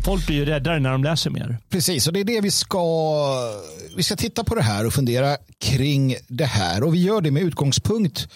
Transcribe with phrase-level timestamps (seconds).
[0.00, 1.58] Ja, folk blir ju räddare när de läser mer.
[1.68, 2.84] Precis, och det är det vi ska,
[3.96, 6.82] vi ska titta på det här och fundera kring det här.
[6.82, 8.28] Och vi gör det med utgångspunkt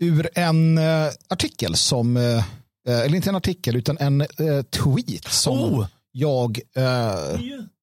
[0.00, 2.42] ur en uh, artikel som, uh,
[2.86, 5.86] eller inte en artikel utan en uh, tweet som oh.
[6.12, 6.60] jag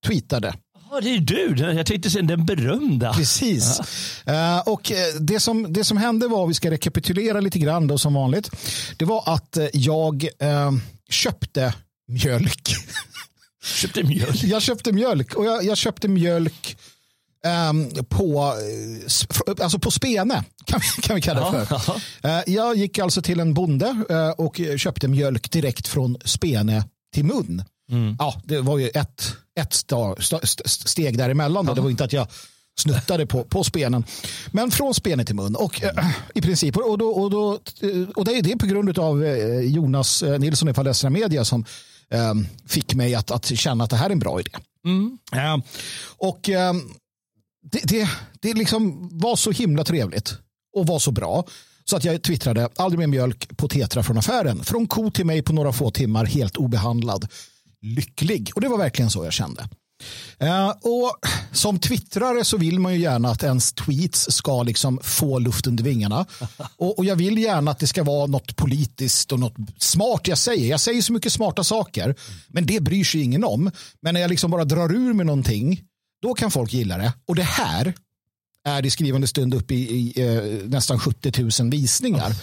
[0.06, 0.54] tweetade.
[0.92, 1.56] Ja, det är du.
[1.74, 3.14] Jag tänkte säga den berömda.
[3.14, 3.82] Precis.
[4.26, 4.62] Ja.
[4.62, 8.52] och det som, det som hände var, vi ska rekapitulera lite grann då som vanligt,
[8.98, 10.28] det var att jag
[11.10, 11.74] köpte
[12.08, 12.76] mjölk.
[13.64, 14.44] Köpte mjölk?
[14.44, 16.78] Jag köpte mjölk och jag, jag köpte mjölk
[17.70, 18.54] um, på,
[19.62, 21.94] alltså på spene kan vi, kan vi kalla det för.
[22.26, 26.84] Uh, jag gick alltså till en bonde uh, och köpte mjölk direkt från spene
[27.14, 27.64] till mun.
[27.92, 28.16] Mm.
[28.20, 31.66] Ja, det var ju ett, ett sta, sta, steg däremellan.
[31.66, 31.74] Då.
[31.74, 32.28] Det var inte att jag
[32.80, 34.04] snuttade på, på spenen.
[34.52, 35.56] Men från spene till mun.
[35.56, 36.78] Och, äh, I princip.
[36.78, 37.60] Och, då, och, då,
[38.16, 39.26] och det, är, det är på grund av
[39.64, 41.66] Jonas Nilsson i Palestra Media som
[42.66, 44.52] fick mig att, att känna att det här är en bra idé.
[44.86, 45.18] Mm.
[45.34, 45.58] Äh,
[46.18, 46.40] och
[47.72, 50.38] det, det, det liksom var så himla trevligt
[50.76, 51.46] och var så bra.
[51.86, 54.64] Så att jag twittrade aldrig mer mjölk på Tetra från affären.
[54.64, 57.28] Från ko till mig på några få timmar helt obehandlad.
[57.82, 58.52] Lycklig.
[58.56, 59.70] Och det var verkligen så jag kände.
[60.44, 61.18] Uh, och
[61.52, 65.84] som twittrare så vill man ju gärna att ens tweets ska liksom få luft under
[65.84, 66.26] vingarna.
[66.78, 70.38] Och, och, jag vill gärna att det ska vara något politiskt och något smart jag
[70.38, 70.70] säger.
[70.70, 72.16] Jag säger så mycket smarta saker,
[72.48, 73.72] men det bryr sig ingen om.
[74.02, 75.82] Men när jag liksom bara drar ur med någonting
[76.22, 77.14] då kan folk gilla det.
[77.28, 77.94] Och det här
[78.66, 82.36] är i skrivande stund uppe i, i eh, nästan 70 000 visningar.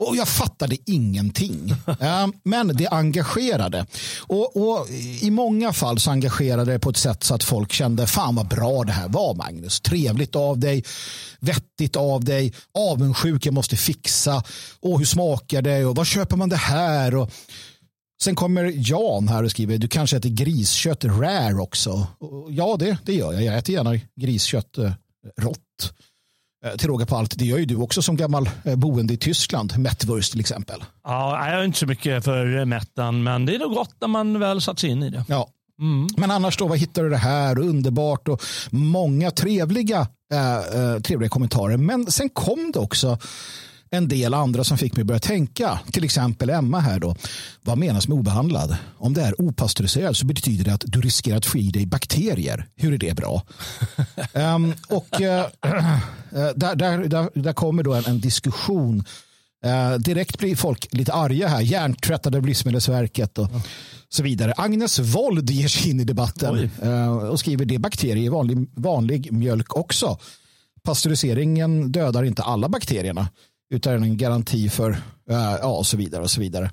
[0.00, 1.74] Och jag fattade ingenting.
[2.42, 3.86] men det engagerade.
[4.20, 4.88] Och, och,
[5.20, 8.48] I många fall så engagerade det på ett sätt så att folk kände fan vad
[8.48, 9.80] bra det här var Magnus.
[9.80, 10.84] Trevligt av dig,
[11.40, 14.42] vettigt av dig, avundsjuk jag måste fixa.
[14.80, 17.14] Och hur smakar det och vad köper man det här?
[17.14, 17.30] Och,
[18.22, 22.06] Sen kommer Jan här och skriver du kanske äter griskött rare också.
[22.50, 23.42] Ja, det, det gör jag.
[23.42, 24.92] Jag äter gärna griskött eh,
[25.38, 25.92] rått.
[26.64, 29.16] Eh, till råga på allt, det gör ju du också som gammal eh, boende i
[29.16, 29.78] Tyskland.
[29.78, 30.84] Mettwurst till exempel.
[31.04, 34.38] Ja, jag är inte så mycket för mättan, men det är nog gott när man
[34.38, 35.24] väl satt sig in i det.
[35.28, 35.48] Ja.
[35.80, 36.08] Mm.
[36.16, 37.58] Men annars då, vad hittar du det här?
[37.58, 41.76] Underbart och många trevliga, äh, trevliga kommentarer.
[41.76, 43.18] Men sen kom det också
[43.90, 45.80] en del andra som fick mig att börja tänka.
[45.92, 47.16] Till exempel Emma här då.
[47.62, 48.76] Vad menas med obehandlad?
[48.98, 52.66] Om det är opastöriserad så betyder det att du riskerar att få i dig bakterier.
[52.76, 53.42] Hur är det bra?
[54.32, 55.26] um, och uh,
[56.54, 59.04] där, där, där, där, kommer då en, en diskussion.
[59.66, 61.60] Uh, direkt blir folk lite arga här.
[61.60, 63.62] Hjärntvättade av Livsmedelsverket och ja.
[64.08, 64.54] så vidare.
[64.56, 68.68] Agnes Wold ger sig in i debatten uh, och skriver det är bakterier i vanlig,
[68.74, 70.18] vanlig mjölk också.
[70.82, 73.28] Pastöriseringen dödar inte alla bakterierna
[73.70, 74.98] utan en garanti för uh,
[75.60, 76.70] ja, och så vidare och så vidare.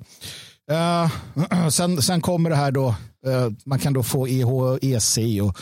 [0.71, 2.87] Uh, sen, sen kommer det här då,
[3.27, 5.57] uh, man kan då få EHEC och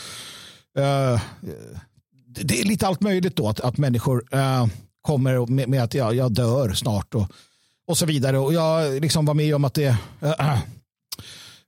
[2.42, 4.24] det är lite allt möjligt då att, att människor
[5.02, 7.28] kommer med, med, att ja, jag dör snart och,
[7.88, 8.40] och så vidare.
[8.40, 9.98] Och jag liksom var med om att det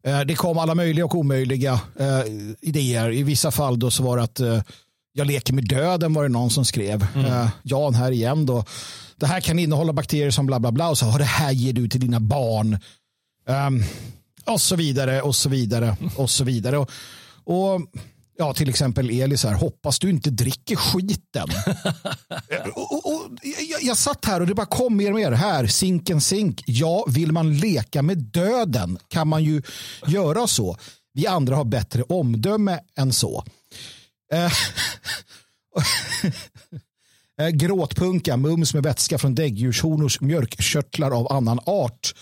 [0.26, 1.80] det kom alla möjliga och omöjliga
[2.62, 3.12] idéer.
[3.12, 4.68] I vissa fall då så var det att
[5.14, 7.08] jag leker med döden var det någon som skrev.
[7.16, 7.48] Mm.
[7.64, 8.66] Jan här igen då
[9.20, 11.90] det här kan innehålla bakterier som bla bla bla och så det här ger du
[11.90, 12.80] till dina barn.
[13.46, 13.84] Um,
[14.46, 16.78] och så vidare och så vidare och så vidare.
[16.78, 16.90] Och,
[17.44, 17.82] och
[18.38, 21.48] ja, till exempel Elis här, hoppas du inte dricker skiten.
[22.76, 23.30] och, och, och,
[23.70, 25.32] jag, jag satt här och det bara kom mer och mer.
[25.32, 26.64] Här, sinken sink.
[26.66, 29.62] Ja, vill man leka med döden kan man ju
[30.08, 30.78] göra så.
[31.14, 33.44] Vi andra har bättre omdöme än så.
[37.40, 42.14] Eh, Eh, gråtpunka, mums med vätska från däggdjurshonors mjölkkörtlar av annan art.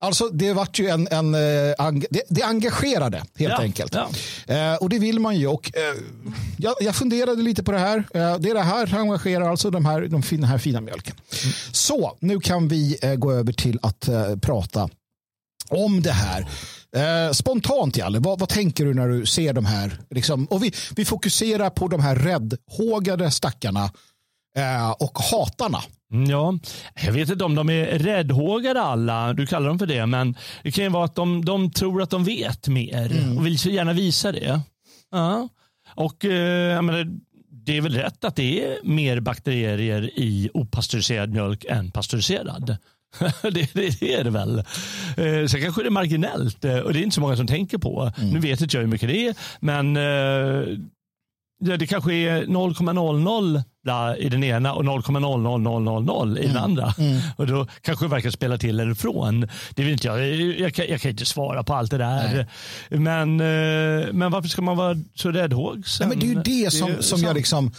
[0.00, 3.94] Alltså det vart ju en, en uh, det, det engagerade helt ja, enkelt.
[3.94, 4.72] Ja.
[4.72, 5.46] Uh, och det vill man ju.
[5.46, 6.02] Och, uh,
[6.58, 8.04] jag, jag, funderade lite på det här.
[8.12, 11.16] det är det här som engagerar alltså de här, de, den här fina mjölken.
[11.42, 11.54] Mm.
[11.72, 14.08] Så nu kan vi gå över till att
[14.42, 14.88] prata
[15.68, 16.46] om det här.
[17.32, 20.00] spontant Jalle, vad, vad, tänker du när du ser de här?
[20.10, 23.90] Liksom, och vi, vi fokuserar på de här räddhågade stackarna eh,
[24.98, 25.78] och hatarna.
[26.12, 26.58] Mm, ja,
[27.04, 30.72] jag vet inte om de är räddhågade alla, du kallar dem för det, men det
[30.72, 33.38] kan ju vara att de, de tror att de vet mer mm.
[33.38, 34.60] och vill så gärna visa det.
[35.10, 35.48] Ja.
[35.94, 37.06] Och eh, menar,
[37.50, 42.76] det är väl rätt att det är mer bakterier i opastöriserad mjölk än pastöriserad.
[43.42, 44.58] det, det, det, är det väl.
[45.16, 47.78] Eh, sen kanske det är marginellt eh, och det är inte så många som tänker
[47.78, 48.12] på.
[48.18, 48.30] Mm.
[48.30, 50.78] Nu vet inte jag hur mycket det är, men eh,
[51.58, 56.94] Ja, det kanske är 0,00 i den ena och 0,00000 i den andra.
[56.98, 57.20] Mm.
[57.36, 59.40] Och då kanske det verkar spela till eller från.
[59.70, 60.26] Det vet inte jag.
[60.60, 62.46] Jag kan, jag kan inte svara på allt det där.
[62.88, 66.08] Men, eh, men varför ska man vara så räddhågsen?
[66.08, 67.72] Nej, men det är ju det som, det som jag liksom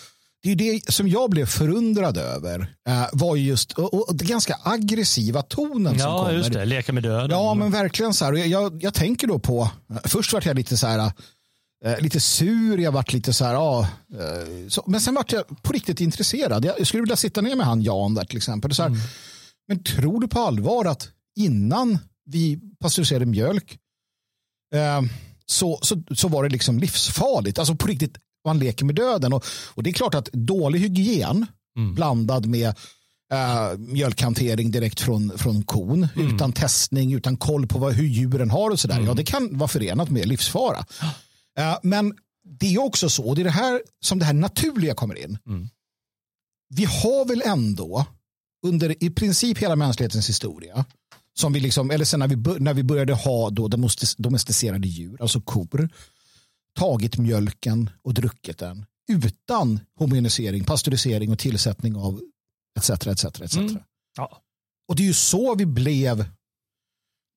[0.44, 2.60] det är det som jag blev förundrad över.
[2.60, 6.32] Uh, var just och, och den ganska aggressiva tonen ja, som kommer.
[6.32, 6.66] Ja, just det.
[6.66, 7.30] Leka med döden.
[7.30, 8.34] Ja, men verkligen så här.
[8.34, 9.70] Jag, jag, jag tänker då på,
[10.04, 11.12] först var jag lite så här,
[11.88, 13.88] uh, lite sur, jag vart lite så här, uh,
[14.70, 16.66] så, men sen vart jag på riktigt intresserad.
[16.66, 18.76] Jag skulle vilja sitta ner med han Jan där till exempel.
[18.76, 19.02] Så här, mm.
[19.68, 23.78] Men tror du på allvar att innan vi pasteuriserade mjölk
[25.46, 27.60] så, så, så var det liksom livsfarligt.
[27.60, 29.34] Alltså på riktigt man leker med döden.
[29.34, 31.46] Och, och det är klart att dålig hygien
[31.78, 31.96] mm.
[31.96, 32.76] blandad med
[33.34, 36.36] Uh, mjölkhantering direkt från, från kon mm.
[36.36, 38.96] utan testning, utan koll på vad, hur djuren har och sådär.
[38.96, 39.08] Mm.
[39.08, 40.86] Ja, det kan vara förenat med livsfara.
[41.60, 42.14] Uh, men
[42.60, 45.38] det är också så, och det är det här som det här naturliga kommer in.
[45.48, 45.70] Mm.
[46.70, 48.06] Vi har väl ändå
[48.66, 50.86] under i princip hela mänsklighetens historia,
[51.34, 53.68] som vi liksom, eller sen när vi, när vi började ha då
[54.18, 55.90] domesticerade djur, alltså kor,
[56.76, 62.22] tagit mjölken och druckit den utan homogenisering, pasteurisering och tillsättning av
[62.78, 62.90] etc.
[62.90, 63.58] etc, etc.
[63.58, 63.80] Mm.
[64.18, 64.42] Ja.
[64.88, 66.26] Och det är ju så vi blev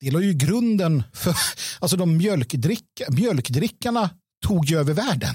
[0.01, 1.35] det la ju grunden för,
[1.81, 4.11] alltså de mjölkdricka, mjölkdrickarna
[4.47, 5.35] tog ju över världen.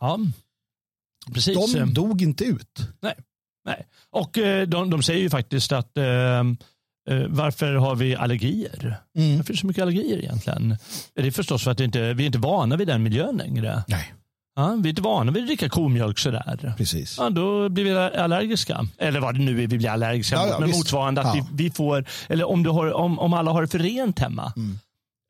[0.00, 0.18] Ja,
[1.34, 1.72] precis.
[1.72, 2.78] De dog inte ut.
[3.02, 3.14] Nej,
[3.64, 3.86] Nej.
[4.10, 6.42] och eh, de, de säger ju faktiskt att eh,
[7.10, 9.00] Eh, varför har vi allergier?
[9.18, 9.36] Mm.
[9.36, 10.76] Varför är det så mycket allergier egentligen?
[11.14, 13.84] Det är förstås för att inte, vi är inte vana vid den miljön längre.
[13.88, 14.14] Nej.
[14.56, 16.74] Ja, vi är inte vana vid att dricka komjölk sådär.
[16.76, 17.16] Precis.
[17.18, 18.86] Ja, då blir vi allergiska.
[18.98, 21.70] Eller vad det nu är vi blir allergiska ja, ja, Men motsvarande att vi, vi,
[21.70, 24.52] får, eller om, du har, om, om alla har det för rent hemma.
[24.56, 24.78] Mm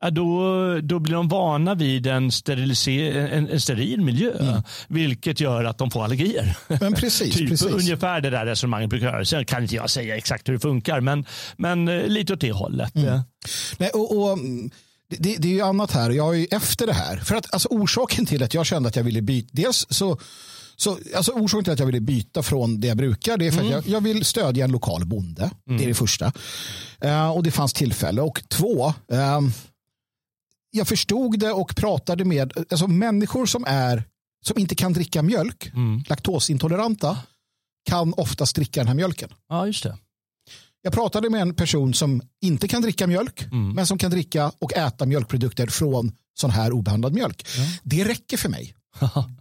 [0.01, 4.33] ja, då, då blir de vana vid en, en, en steril miljö.
[4.41, 4.63] Mm.
[4.89, 6.57] Vilket gör att de får allergier.
[6.69, 7.73] Men precis, typ, precis.
[7.73, 9.25] Ungefär det där resonemanget brukar göra.
[9.25, 11.01] Sen kan inte jag säga exakt hur det funkar.
[11.01, 11.25] Men,
[11.57, 12.97] men eh, lite åt det hållet.
[12.97, 13.21] Mm.
[13.79, 14.39] Nej, och, och
[15.09, 16.11] det, det, är ju annat här.
[16.11, 17.17] Jag är ju efter det här.
[17.17, 19.49] För att alltså, orsaken till att jag kände att jag ville byta.
[19.53, 20.19] Dels så
[20.79, 23.61] så, alltså, orsaken till att jag ville byta från det jag brukar det är för
[23.61, 23.79] mm.
[23.79, 25.43] att jag, jag, vill stödja en lokal bonde.
[25.43, 25.55] Mm.
[25.65, 25.89] Det är mm.
[25.89, 26.33] det första.
[27.05, 28.23] Uh, och det fanns tillfälle.
[28.23, 29.41] Och två, uh,
[30.71, 34.05] jag förstod det och pratade med alltså människor som är
[34.45, 36.05] som inte kan dricka mjölk, mm.
[36.09, 37.19] laktosintoleranta,
[37.89, 39.35] kan oftast dricka den här mjölken.
[39.49, 39.99] Ja, just det.
[40.87, 43.73] Jag pratade med en person som inte kan dricka mjölk, mm.
[43.73, 47.47] men som kan dricka och äta mjölkprodukter från sån här obehandlad mjölk.
[47.57, 47.63] Ja.
[47.83, 48.75] Det räcker för mig.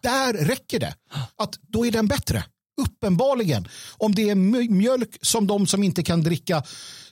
[0.02, 0.96] Där räcker det.
[1.38, 2.44] Att då är den bättre.
[2.82, 3.68] Uppenbarligen.
[3.98, 4.36] Om det är
[4.70, 6.64] mjölk som de som inte kan dricka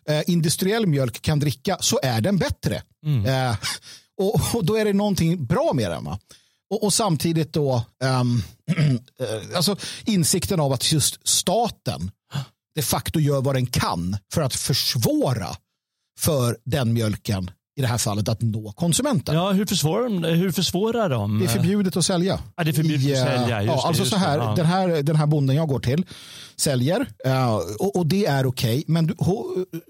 [0.10, 2.82] eh, industriell mjölk kan dricka så är den bättre.
[3.06, 3.26] Mm.
[3.26, 3.58] Eh,
[4.18, 6.08] och, och, då är det någonting bra med den.
[6.70, 8.44] Och, och, samtidigt då um,
[9.56, 9.76] alltså
[10.06, 12.12] insikten av att just staten
[12.76, 15.50] de facto gör vad den kan för att försvåra
[16.20, 19.36] för den mjölken i det här fallet att nå konsumenten.
[19.36, 21.40] Ja, hur försvårar, hur försvårar de?
[21.40, 22.40] Det är förbjudet att sälja.
[22.56, 23.64] Ja, det är förbjudet I, att sälja.
[23.64, 24.54] Just ja, alltså så här, ja.
[24.56, 26.06] den, här, den här bonden jag går till
[26.56, 28.78] säljer uh, och, och, det är okej.
[28.78, 29.16] Okay, men du,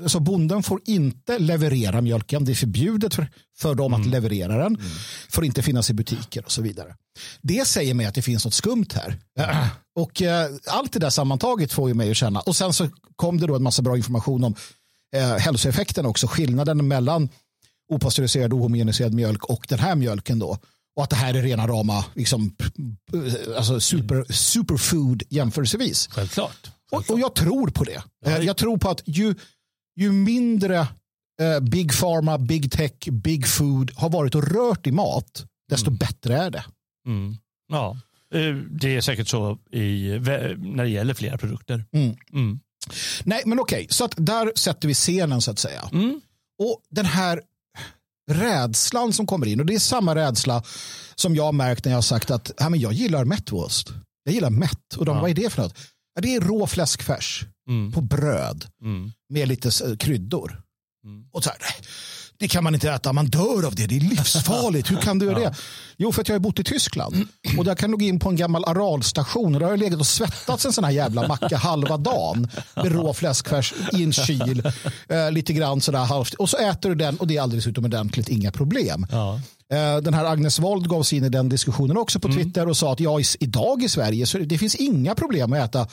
[0.02, 2.46] alltså bonden får inte leverera mjölken.
[2.46, 3.28] Det är förbjudet för,
[3.58, 4.02] för dem mm.
[4.02, 4.76] att leverera den.
[4.76, 4.82] Mm.
[5.30, 6.96] Får inte finnas i butiker och så vidare.
[7.42, 9.18] Det säger mig att det finns något skumt här.
[9.40, 10.22] Uh, och
[10.68, 12.40] allt det där sammantaget får ju mig att känna.
[12.40, 14.56] Och sen så kom det då en massa bra information om
[15.16, 16.28] uh, hälsoeffekten också.
[16.28, 17.30] Skillnaden mellan
[17.94, 20.58] opastöriserad ohomogeniserad mjölk och den här mjölken då.
[20.96, 22.56] Och att det här är rena rama liksom,
[23.58, 26.10] alltså super, superfood jämförelsevis.
[26.12, 26.72] Självklart.
[26.92, 28.04] Och, och, jag tror på det.
[28.26, 28.38] Ja.
[28.38, 29.36] Jag tror på att ju,
[29.96, 30.80] ju mindre
[31.42, 35.98] eh, Big Pharma, Big Tech, Big Food har varit och rört i mat, desto mm.
[35.98, 36.66] bättre är det.
[37.08, 37.38] Mm.
[37.68, 37.98] Ja,
[38.34, 40.20] eh, det är säkert så i,
[40.58, 41.86] när det gäller flera produkter.
[41.94, 42.16] Mm.
[42.34, 42.60] mm.
[43.24, 45.90] Nej, men okej, så att där sätter vi scenen så att säga.
[45.92, 46.22] Mm.
[46.60, 47.42] Och den här
[48.32, 49.60] rädslan som kommer in.
[49.60, 50.64] Och det är samma rädsla
[51.16, 53.90] som jag har märkt när jag har sagt att ja, men jag gillar mättwurst.
[54.24, 54.96] Jag gillar mätt.
[54.98, 55.22] Och de, ja.
[55.22, 55.78] vad är det för något?
[56.16, 57.92] Ja, det är rå fläskfärs mm.
[57.92, 59.12] på bröd mm.
[59.30, 60.62] med lite kryddor.
[61.06, 61.26] Mm.
[61.32, 61.60] Och så här,
[62.38, 64.92] det kan man inte äta, man dör av det, det är livsfarligt.
[64.92, 65.56] Hur kan du göra det?
[65.98, 67.16] Jo, för att jag har bott i Tyskland.
[67.58, 70.00] Och där kan du gå in på en gammal aralstation och där har jag legat
[70.00, 74.64] och svettats en sån här jävla macka halva dagen med rå fläskfärs i en kyl.
[75.10, 76.34] Eh, lite grann sådär halvt.
[76.34, 79.08] Och så äter du den och det är alldeles utomordentligt, inga problem.
[79.12, 79.40] Ja.
[79.74, 82.44] Eh, den här Agnes Wold gav sig in i den diskussionen också på mm.
[82.44, 85.88] Twitter och sa att ja, idag i Sverige så det finns inga problem att äta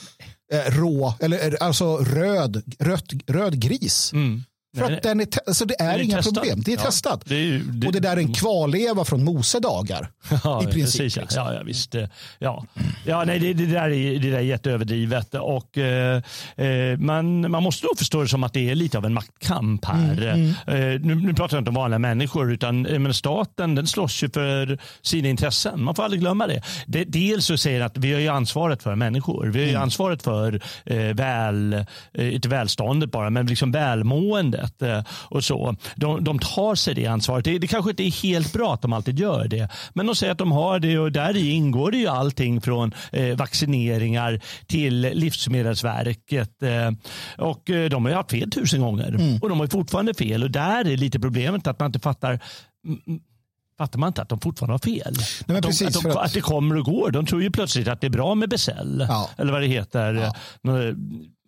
[0.53, 4.13] eh, rå, eller alltså röd, rött, röd gris.
[4.13, 4.43] Mm.
[4.77, 6.33] För Nej, att den är alltså det är, är inga testad.
[6.35, 6.61] problem.
[6.65, 7.21] Det är Ja, testat.
[7.25, 10.09] det är ju- det- och det där är en kvarleva från Mosedagar.
[10.43, 11.21] Ja, I princip, Precis, ja.
[11.21, 11.43] liksom.
[11.43, 11.95] Ja, ja, visst.
[11.95, 12.07] eh,
[12.39, 12.65] Ja,
[13.05, 15.33] ja nej, det, det, där är, det där är jätteöverdrivet.
[15.35, 16.21] Och, eh,
[16.55, 19.85] eh, man, man måste nog förstå det som att det är lite av en maktkamp
[19.85, 20.21] här.
[20.27, 23.87] Mm, Eh, nu, nu pratar jag inte om vanliga människor, utan eh, men staten den
[23.87, 25.83] slåss ju för sina intressen.
[25.83, 26.61] Man får aldrig glömma det.
[26.87, 29.47] det dels så säger att vi har ju ansvaret för människor.
[29.47, 29.81] Vi har ju Mm.
[29.83, 31.85] ansvaret för eh, väl,
[32.17, 34.60] inte välståndet bara, men liksom välmåendet.
[34.81, 35.75] Eh, och så.
[35.95, 37.45] De, de tar sig det ansvaret.
[37.45, 39.69] Det, det kanske inte är helt bra att de alltid gör det.
[39.93, 43.35] Men de säger att de har det och där ingår det ju allting från eh,
[43.37, 46.63] vaccineringar till Livsmedelsverket.
[46.63, 46.91] Eh,
[47.37, 49.39] och eh, de har ju haft fel tusen gånger.
[49.41, 50.43] Och de har fortfarande fel.
[50.43, 52.39] Och där är lite problemet att man inte fattar
[52.87, 53.19] mm, mm,
[53.77, 55.13] Fattar man inte att de fortfarande har fel?
[55.45, 57.11] men att, de, precis, att, de, att- att det kommer och går.
[57.11, 59.05] De tror ju plötsligt att det är bra med Becell.
[59.09, 59.29] Ja.
[59.37, 60.31] Eller vad det heter.
[60.61, 60.93] Nå-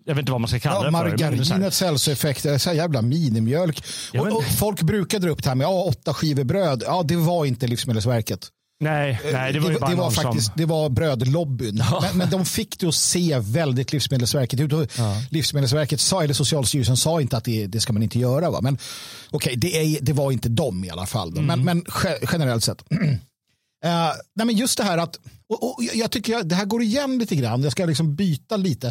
[0.06, 0.92] Jag vet inte vad man ska kalla Ja, det för.
[0.92, 3.84] men det är så här- margarinets hälsoeffekter, jävla minimjölk.
[4.14, 6.84] Ja, och, och folk brukade dra upp det här med ja, åtta skivor bröd.
[6.86, 8.48] Ja, det var inte Livsmedelsverket.
[8.80, 10.54] Nej, nej, det var ju bara det var någon faktiskt som...
[10.58, 11.84] det var brödlobbyn.
[12.02, 14.74] Men, men de fick det att se väldigt Livsmedelsverket ut.
[14.74, 14.88] Och
[15.30, 18.50] Livsmedelsverket sa, eller Socialstyrelsen sa inte att det, det ska man inte göra.
[18.52, 18.60] Va?
[18.62, 18.78] Men
[19.32, 21.34] okej, det, är- det var inte dem i alla fall.
[21.34, 21.42] Då.
[21.42, 22.84] Men, men ge- generellt sett.
[23.84, 26.82] Eh, nej, men just det här att, och, och jag tycker jag, det här går
[26.82, 28.88] igen lite grann, jag ska liksom byta lite.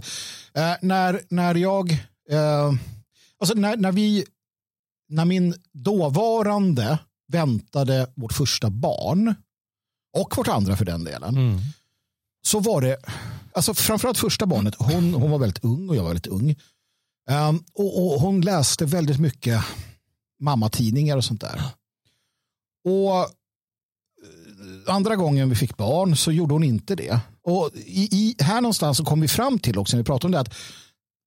[0.55, 1.91] Eh, när, när jag,
[2.31, 2.73] eh,
[3.41, 4.25] alltså när, när vi,
[5.09, 9.35] när min dåvarande väntade vårt första barn,
[10.17, 11.59] och vårt andra för den delen, Mm.
[12.47, 12.97] så var det,
[13.55, 16.57] alltså framförallt första barnet, hon, hon var väldigt ung och jag var väldigt ung.
[17.31, 19.65] Ehm, och, och hon läste väldigt mycket
[20.41, 21.63] mammatidningar och sånt där.
[22.85, 23.31] Och
[24.87, 27.21] andra gången vi fick barn så gjorde hon inte det.
[27.45, 30.33] Och i, i, här någonstans så kom vi fram till också när vi pratade om
[30.33, 30.55] det att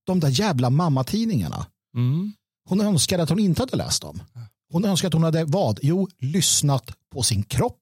[0.05, 1.65] de där jävla mammatidningarna,
[1.97, 2.33] Mm.
[2.69, 4.24] hon önskade att hon inte hade läst dem.
[4.71, 5.79] Hon önskade att hon hade vad?
[5.83, 7.81] Jo, lyssnat på sin kropp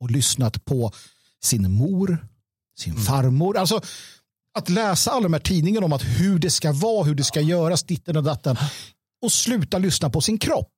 [0.00, 0.92] och lyssnat på
[1.44, 2.26] sin mor,
[2.78, 3.56] sin farmor.
[3.56, 3.80] Alltså
[4.58, 7.40] att läsa alla de här tidningarna om att hur det ska vara, hur det ska
[7.40, 8.56] göras, ditten och datten
[9.24, 10.72] och sluta lyssna på sin kropp.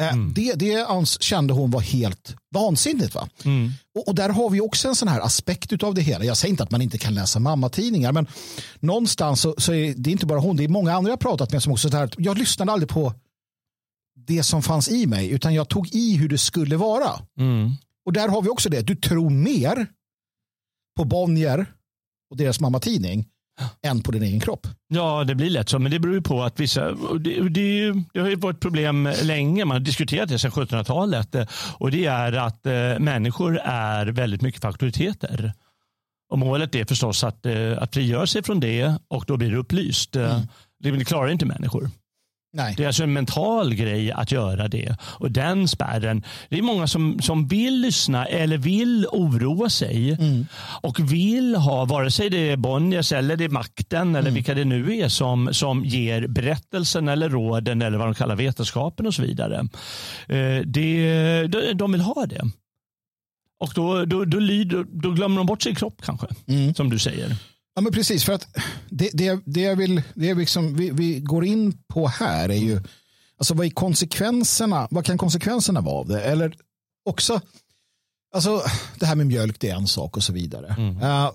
[0.00, 0.32] Eh, Mm.
[0.34, 0.86] Det, det
[1.20, 3.14] kände hon var helt vansinnigt.
[3.14, 3.28] Va?
[3.44, 3.70] Mm.
[3.94, 6.24] Och, och där har vi också en sån här aspekt av det hela.
[6.24, 8.26] Jag säger inte att man inte kan läsa mammatidningar, men
[8.80, 11.62] någonstans så, så är det inte bara hon, det är många andra jag pratat med
[11.62, 13.14] som också säger att jag lyssnade aldrig på
[14.26, 17.10] det som fanns i mig, utan jag tog i hur det skulle vara.
[17.38, 17.70] Mm.
[18.06, 19.86] Och där har vi också det, du tror mer
[20.96, 21.66] på Bonnier
[22.30, 23.26] och deras mammatidning
[23.82, 24.66] än på din egen kropp.
[24.88, 25.78] Ja, det blir lätt så.
[25.78, 26.92] Men det beror ju på att vissa...
[27.20, 29.64] Det, det, ju- det har ju varit problem länge.
[29.64, 31.34] Man har diskuterat det sedan 1700-talet.
[31.34, 31.46] eh,
[31.78, 35.52] Och det är att eh, människor är väldigt mycket för auktoriteter.
[36.30, 39.56] Och målet är förstås att, eh, att frigöra sig från det och då blir det
[39.56, 40.16] upplyst.
[40.16, 40.40] Eh,
[40.80, 41.90] Det, det klarar inte människor.
[42.52, 42.74] Nej.
[42.76, 44.96] Det är alltså en mental grej att göra det.
[45.02, 50.12] Och den spärren, det är många som, som vill lyssna eller vill oroa sig.
[50.12, 50.46] Mm.
[50.82, 54.64] Och vill ha, vare sig det är Bonniers eller det är makten eller vilka det
[54.64, 59.22] nu är som, som ger berättelsen eller råden eller vad de kallar vetenskapen och så
[59.22, 59.68] vidare.
[60.28, 62.42] Eh, Det, de, de vill ha det.
[63.60, 66.74] Och då, då, då, lyder, då glömmer de bort sin kropp kanske, Mm.
[66.74, 67.36] som du säger.
[67.78, 68.56] Ja, men precis, för att
[68.90, 72.80] det, det, det, jag vill, det liksom, vi, vi går in på här är ju,
[73.38, 76.22] alltså vad, är konsekvenserna, vad kan konsekvenserna vara av det?
[76.22, 76.56] Eller
[77.04, 77.40] också,
[78.34, 78.62] alltså
[78.98, 80.74] det här med mjölk det är en sak och så vidare.
[80.78, 80.98] Mm.
[81.02, 81.30] Eh,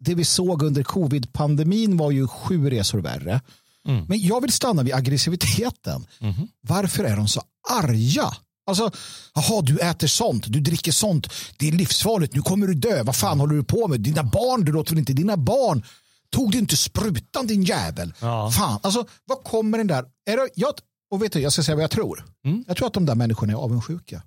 [0.00, 3.40] det vi såg under covid-pandemin var ju sju resor värre.
[3.88, 4.04] Mm.
[4.08, 6.06] Men jag vill stanna vid aggressiviteten.
[6.20, 6.48] Mhm.
[6.60, 8.36] Varför är de så arga?
[8.66, 8.90] Alltså,
[9.34, 13.16] jaha, du äter sånt, du dricker sånt, det är livsfarligt, nu kommer du dö, vad
[13.16, 14.00] fan håller du på med?
[14.00, 15.84] Dina barn, du låter väl inte dina barn,
[16.30, 18.14] tog du inte sprutan din jävel?
[18.20, 18.50] Ja.
[18.50, 20.72] Fan, alltså vad kommer den där, är det, jag,
[21.10, 22.24] och vet du, jag ska säga vad jag tror.
[22.44, 22.64] Mm.
[22.66, 24.22] Jag tror att de där människorna är avundsjuka.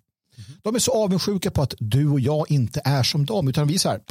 [0.64, 3.48] De är så avundsjuka på att du och jag inte är som dem.
[3.48, 4.02] Utan vi är så här,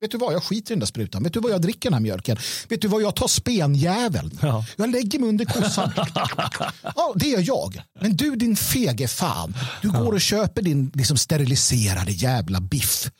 [0.00, 1.22] vet du vad, jag skiter i den där sprutan.
[1.22, 2.36] Vet du vad, jag dricker den här mjölken.
[2.68, 4.38] Vet du vad, jag tar spenjäveln.
[4.42, 4.64] Ja.
[4.76, 5.92] Jag lägger mig under kossan.
[6.82, 7.82] ja, det är jag.
[8.00, 9.54] Men du din fege fan.
[9.82, 13.10] Du går och köper din liksom, steriliserade jävla biff.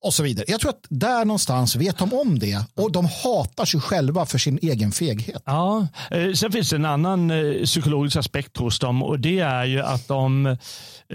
[0.00, 0.44] Och så vidare.
[0.48, 2.64] Jag tror att där någonstans vet de om det.
[2.74, 5.42] Och de hatar sig själva för sin egen feghet.
[5.46, 9.64] Ja, eh, sen finns det en annan eh, psykologisk aspekt hos dem och det är
[9.64, 10.56] ju att de,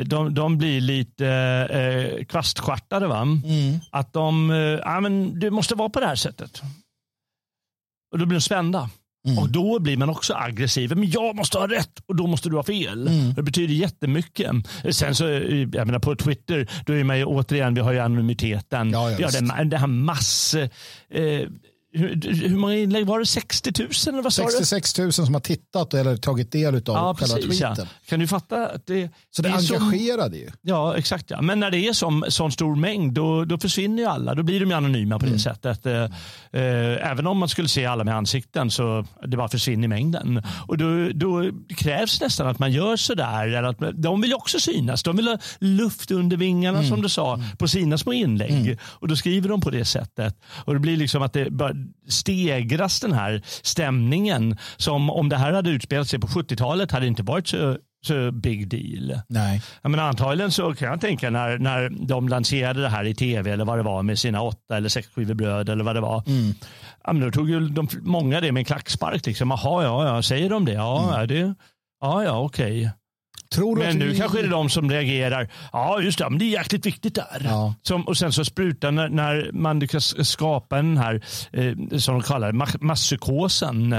[0.05, 1.27] de, de blir lite
[1.71, 3.07] eh, kvaststjärtade.
[3.07, 3.27] Va?
[3.91, 6.61] Att de, eh, ja, men det måste vara på det här sättet.
[8.11, 8.89] Och då blir de spända.
[9.39, 10.95] Och då blir man också aggressiv.
[10.95, 13.09] Men jag måste ha rätt och då måste du ha fel.
[13.35, 14.51] Det betyder jättemycket.
[14.91, 17.99] Sen så, eh, jag menar på Twitter, då är man ju återigen, vi har ju
[17.99, 18.91] anonymiteten.
[18.91, 20.55] Ja, ja, vi har den, det här mass...
[21.09, 21.47] Eh,
[21.93, 23.25] hur, hur många inlägg var det?
[23.25, 27.15] 60 000 eller vad sa 66 000 som har tittat eller tagit del av ja,
[27.19, 27.87] själva precis, tweeten.
[27.89, 28.09] Ja.
[28.09, 28.67] Kan du fatta?
[28.67, 30.49] Att det, så det, det engagerade ju.
[30.61, 31.29] Ja, exakt.
[31.29, 31.41] Ja.
[31.41, 34.35] Men när det är som, sån stor mängd då, då försvinner ju alla.
[34.35, 35.39] Då blir de anonyma på det mm.
[35.39, 35.85] sättet.
[35.85, 39.87] Eh, eh, även om man skulle se alla med ansikten så det bara försvinner i
[39.87, 40.41] mängden.
[40.67, 43.47] Och då, då krävs nästan att man gör sådär.
[43.47, 45.03] Eller att, de vill ju också synas.
[45.03, 46.89] De vill ha luft under vingarna mm.
[46.89, 48.51] som du sa på sina små inlägg.
[48.51, 48.77] Mm.
[48.83, 50.35] Och då skriver de på det sättet.
[50.65, 51.51] Och det blir liksom att det
[52.07, 54.57] stegras den här stämningen.
[54.77, 58.31] Som om det här hade utspelat sig på 70-talet hade det inte varit så så
[58.31, 59.19] big deal.
[59.27, 59.61] Nej.
[59.81, 63.51] Jag menar, antagligen så kan jag tänka när, när de lanserade det här i tv
[63.51, 66.23] eller vad det var med sina åtta eller sex skivor bröd eller vad det var.
[66.27, 66.53] Mm.
[67.03, 69.25] Ja, men då tog ju de, många det med en klackspark.
[69.25, 69.51] Liksom.
[69.51, 70.73] Jaha, ja, ja, säger de det?
[70.73, 71.27] Ja, mm.
[71.27, 71.55] det,
[72.01, 72.79] ja, ja okej.
[72.79, 72.89] Okay.
[73.53, 74.17] Tror men nu vi...
[74.17, 75.49] kanske det är de som reagerar.
[75.71, 77.41] Ja, just det, men det är jäkligt viktigt där.
[77.43, 77.75] Ja.
[77.81, 82.21] Som, och sen så sprutar när, när man lyckas skapa den här, eh, som de
[82.21, 83.89] kallar det, masspsykosen.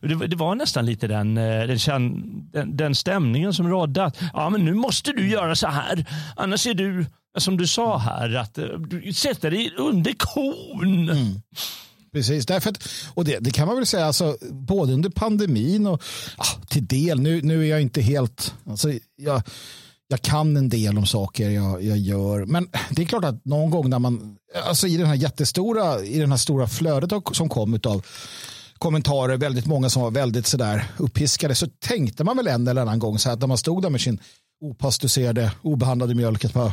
[0.00, 1.80] Det, det, var nästan lite den, eh, den,
[2.52, 4.12] den, den stämningen som rådde.
[4.32, 6.04] Ja, men nu måste du göra så här.
[6.36, 7.06] Annars är du,
[7.38, 11.10] som du sa här, att eh, du sätter dig under kon.
[11.10, 11.40] Mm.
[12.14, 16.02] Precis, därför att, och det, det, kan man väl säga, alltså, både under pandemin och
[16.36, 19.42] ah, till del, nu, nu är jag inte helt, alltså, jag,
[20.08, 23.70] jag kan en del om saker jag, jag gör, men det är klart att någon
[23.70, 27.78] gång när man, alltså i den här jättestora, i den här stora flödet som kom
[27.84, 28.06] av
[28.78, 32.98] kommentarer, väldigt många som var väldigt sådär uppiskade, så tänkte man väl en eller annan
[32.98, 34.20] gång så här att när man stod där med sin
[34.60, 36.72] opastöriserade, obehandlade mjölk, att bara,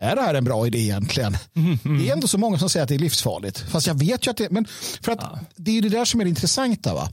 [0.00, 1.36] är det här en bra idé egentligen?
[1.56, 1.98] Mm, mm.
[1.98, 3.58] Det är ändå så många som säger att det är livsfarligt.
[3.58, 4.66] Fast jag vet ju att det men
[5.02, 5.38] för att ja.
[5.56, 6.94] det är det där som är det intressanta.
[6.94, 7.08] Va?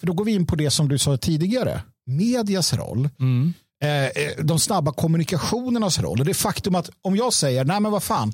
[0.00, 1.82] För då går vi in på det som du sa tidigare.
[2.06, 3.08] Medias roll.
[3.20, 3.54] Mm.
[3.82, 6.20] Eh, eh, de snabba kommunikationernas roll.
[6.20, 8.32] Och det faktum att om jag säger, nej men vad fan.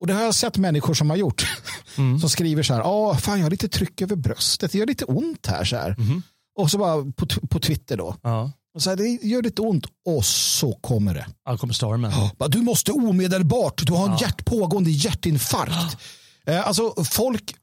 [0.00, 1.46] Och det har jag sett människor som har gjort.
[1.98, 2.18] Mm.
[2.18, 4.72] Som skriver så här, ja fan jag har lite tryck över bröstet.
[4.72, 5.64] Det gör lite ont här.
[5.64, 5.96] Så här.
[5.98, 6.22] Mm.
[6.58, 8.16] Och så bara på, på Twitter då.
[8.22, 8.52] Ja.
[8.74, 11.26] Och så här, det gör lite ont och så kommer det.
[11.44, 12.12] Ja, kommer stormen.
[12.38, 14.18] Ja, du måste omedelbart, du har en ja.
[14.20, 15.96] hjärt, pågående hjärtinfarkt.
[16.44, 16.52] Ja.
[16.52, 17.54] Eh, alltså folk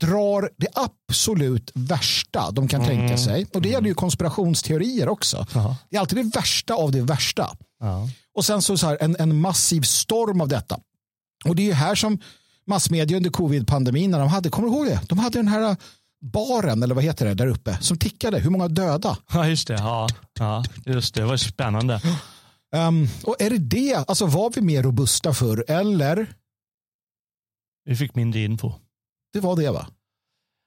[0.00, 2.96] drar det absolut värsta de kan mm.
[2.96, 3.46] tänka sig.
[3.54, 5.46] Och det gäller ju konspirationsteorier också.
[5.54, 5.76] Ja.
[5.90, 7.56] Det är alltid det värsta av det värsta.
[8.34, 10.78] Och sen så, så här, en, en massiv storm av detta.
[11.44, 12.18] Och det är ju här som
[12.66, 15.00] massmedia under covid-pandemin, när de hade, kommer du ihåg det?
[15.08, 15.76] De hade den här
[16.22, 18.38] baren, eller vad heter det, där uppe, som tickade.
[18.38, 19.18] Hur många döda?
[19.32, 19.74] Ja, just det.
[19.74, 20.08] Ja,
[20.38, 21.20] ja just det.
[21.20, 22.00] det var spännande.
[22.76, 26.34] Um, och är det det, alltså var vi mer robusta för eller?
[27.84, 28.72] Vi fick mindre info.
[29.32, 29.86] Det var det va?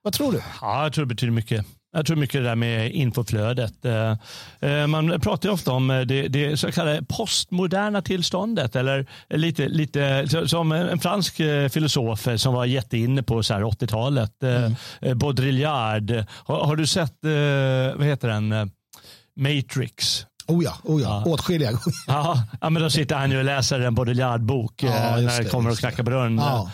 [0.01, 0.41] Vad tror du?
[0.61, 1.65] Ja, jag tror det betyder mycket.
[1.95, 3.85] Jag tror mycket det där med infoflödet.
[3.85, 4.17] Eh,
[4.59, 8.75] eh, man pratar ju ofta om eh, det, det så kallade postmoderna tillståndet.
[8.75, 11.35] Eller lite, lite som en fransk
[11.69, 14.43] filosof som var jätteinne på 80-talet.
[14.43, 15.17] Mm.
[15.19, 16.25] Baudrillard.
[16.29, 17.15] Har, har, du sett,
[17.95, 18.71] vad heter den,
[19.35, 20.25] Matrix?
[20.47, 21.23] Oh ja, oh ja.
[21.25, 21.31] ja.
[21.31, 21.71] åtskilliga
[22.07, 25.71] Ja, ja, men då sitter han ju och läser en Baudrillard-bok ja, när det kommer
[25.71, 26.37] och knackar på dörren.
[26.37, 26.71] Ja.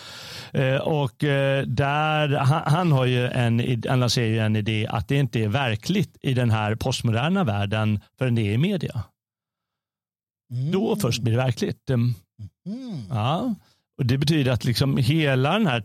[0.53, 5.07] Eh, och eh, där, han, han, har ju en, han lanserar ju en idé att
[5.07, 9.03] det inte är verkligt i den här postmoderna världen förrän det är i media.
[10.51, 10.71] Mm.
[10.71, 11.89] Då först blir det verkligt.
[11.89, 12.13] Mm.
[13.09, 13.55] Ja.
[13.97, 15.83] Och Det betyder att liksom hela den här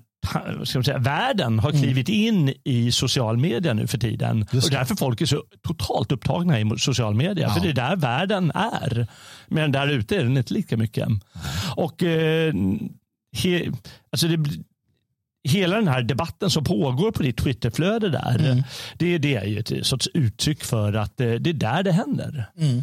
[0.64, 1.83] ska man säga, världen har mm.
[1.83, 4.42] klivit in i social media nu för tiden.
[4.42, 7.46] Och därför folk är så totalt upptagna i social media.
[7.48, 7.55] Ja.
[7.55, 9.07] För det är där världen är.
[9.48, 11.09] Men där ute är den inte lika mycket.
[11.76, 12.55] Och eh,
[13.37, 13.72] he,
[14.12, 14.38] alltså det,
[15.49, 18.62] hela den här debatten som pågår på ditt Twitterflöde där, mm.
[18.99, 22.51] det, det är ju ett sorts uttryck för att det, det är där det händer.
[22.59, 22.83] Mm.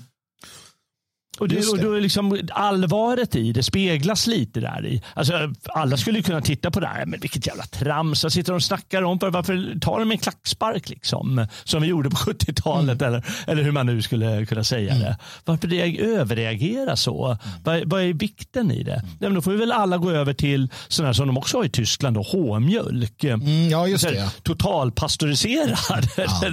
[1.39, 5.01] Och, det, och då är liksom allvaret i det speglas lite där i.
[5.13, 8.23] Alltså, alla skulle kunna titta på det här, men vilket jävla trams.
[8.23, 9.19] Vad sitter de och snackar om?
[9.19, 11.47] För varför tar de en klackspark liksom?
[11.63, 13.13] Som vi gjorde på 70-talet mm.
[13.13, 15.03] eller, eller hur man nu skulle kunna säga mm.
[15.03, 15.17] det.
[15.45, 17.25] Varför det överreagera så?
[17.25, 17.37] Mm.
[17.63, 19.03] Vad, vad, är vikten i det?
[19.21, 19.33] Mm.
[19.33, 22.17] då får vi väl alla gå över till sådana som de också har i Tyskland,
[22.17, 23.23] H-mjölk.
[23.23, 24.15] Mm, ja, just det.
[24.15, 24.29] Ja.
[24.43, 26.07] Totalpastöriserad.
[26.17, 26.43] Ja.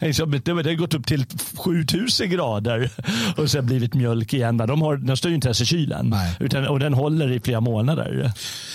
[0.00, 1.24] Liksom, det har gått upp till
[1.54, 2.90] 7000 grader
[3.36, 4.56] och sen blivit mjölk mjölk igen.
[4.56, 6.14] De har, den står ju inte ens i kylen.
[6.40, 8.32] Utan, och den håller i flera månader.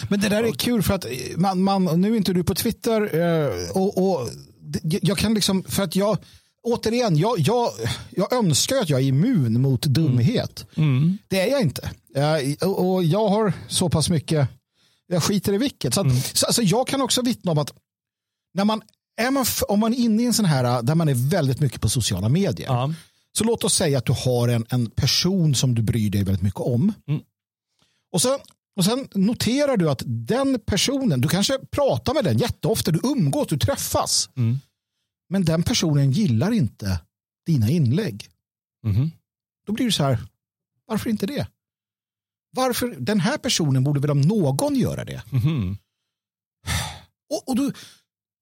[0.10, 1.06] Men det där är kul för att
[1.38, 4.30] man, man nu är inte du på Twitter eh, och, och
[5.02, 6.18] jag kan liksom, för att jag
[6.64, 7.70] återigen, jag, jag,
[8.10, 10.66] jag önskar att jag är immun mot dumhet.
[10.78, 10.98] Mm.
[10.98, 11.18] Mm.
[11.28, 11.90] Det är jag inte.
[12.66, 14.48] Och jag har så pass mycket,
[15.08, 15.94] jag skiter i vilket.
[15.94, 16.22] Så, att, mm.
[16.34, 17.74] så alltså jag kan också vittna om att
[18.54, 18.82] när man,
[19.22, 21.82] är man, om man är inne i en sån här där man är väldigt mycket
[21.82, 22.68] på sociala medier.
[22.68, 22.94] Ja.
[23.38, 26.44] Så låt oss säga att du har en, en person som du bryr dig väldigt
[26.44, 26.94] mycket om.
[27.08, 27.22] Mm.
[28.14, 28.40] Och så
[28.76, 33.48] Och sen noterar du att den personen, du kanske pratar med den jätteofta, du umgås,
[33.48, 34.30] du träffas.
[34.36, 34.58] Mm.
[35.30, 37.02] Men den personen gillar inte
[37.46, 38.30] dina inlägg.
[38.84, 39.12] Mhm.
[39.66, 40.20] Då blir det så här,
[40.86, 41.48] varför inte det?
[42.52, 45.24] Varför, den här personen borde väl om någon göra det.
[45.32, 45.78] Mhm.
[47.30, 47.74] Och, och du,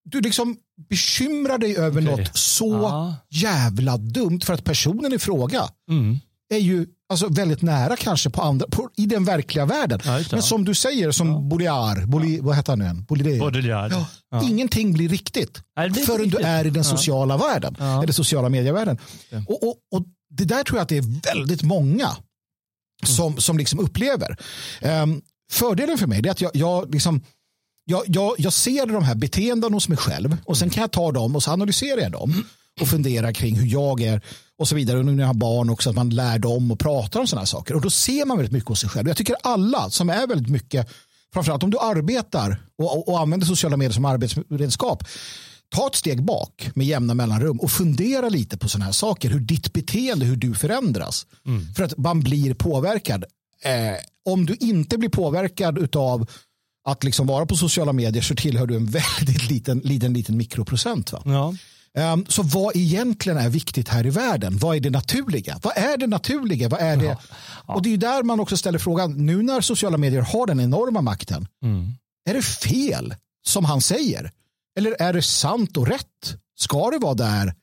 [0.05, 0.57] du liksom
[0.89, 2.17] bekymrar dig över Okej.
[2.25, 3.15] något så Ja.
[3.29, 6.19] jävla dumt för att personen i fråga Mm.
[6.53, 9.99] är ju alltså, väldigt nära kanske på andra, på, i den verkliga världen.
[10.05, 10.19] Ja.
[10.31, 11.39] Men som du säger, som Ja.
[11.39, 13.05] Boliar, Boli, vad heter han nu igen?
[13.91, 14.43] Ja, Ja.
[14.43, 16.45] Ingenting blir riktigt Nej, blir förrän du riktigt.
[16.45, 17.75] är i den sociala världen.
[17.75, 18.97] Eller sociala medievärlden.
[19.47, 22.09] Och, och, och det där tror jag att det är väldigt många
[23.05, 24.37] som, som liksom upplever.
[24.81, 27.21] Ehm, fördelen för mig är att jag, jag, liksom,
[27.85, 31.11] jag, jag, jag ser de här beteenden hos mig själv och sen kan jag ta
[31.11, 32.45] dem och så analyserar jag dem
[32.81, 34.21] och funderar kring hur jag är
[34.57, 34.99] och så vidare.
[34.99, 37.41] Och nu när jag har barn också, att man lär dem och pratar om sådana
[37.41, 37.75] här saker.
[37.75, 39.07] Och då ser man väldigt mycket hos sig själv.
[39.07, 40.89] Jag tycker alla som är väldigt mycket,
[41.33, 45.03] framförallt om du arbetar och, och, och använder sociala medier som arbetsredskap,
[45.75, 49.29] ta ett steg bak med jämna mellanrum och fundera lite på sådana här saker.
[49.29, 51.25] Hur ditt beteende, hur du förändras.
[51.75, 53.23] För att man blir påverkad.
[53.63, 56.29] Eh, om du inte blir påverkad av
[56.85, 58.85] att liksom vara på sociala medier så tillhör du en
[59.19, 61.11] väldigt liten, liten, liten mikroprocent.
[61.11, 61.21] Va?
[61.25, 61.53] Ja.
[62.01, 64.57] Ehm, så vad egentligen är viktigt här i världen?
[64.57, 65.59] Vad är det naturliga?
[65.63, 66.69] Vad är det naturliga?
[66.69, 67.17] Vad är det?
[67.65, 71.01] Och det är där man också ställer frågan, nu när sociala medier har den enorma
[71.01, 71.91] makten, Mm.
[72.29, 73.15] är det fel
[73.45, 74.31] som han säger?
[74.77, 76.35] Eller är det sant och rätt?
[76.59, 77.53] Ska det vara där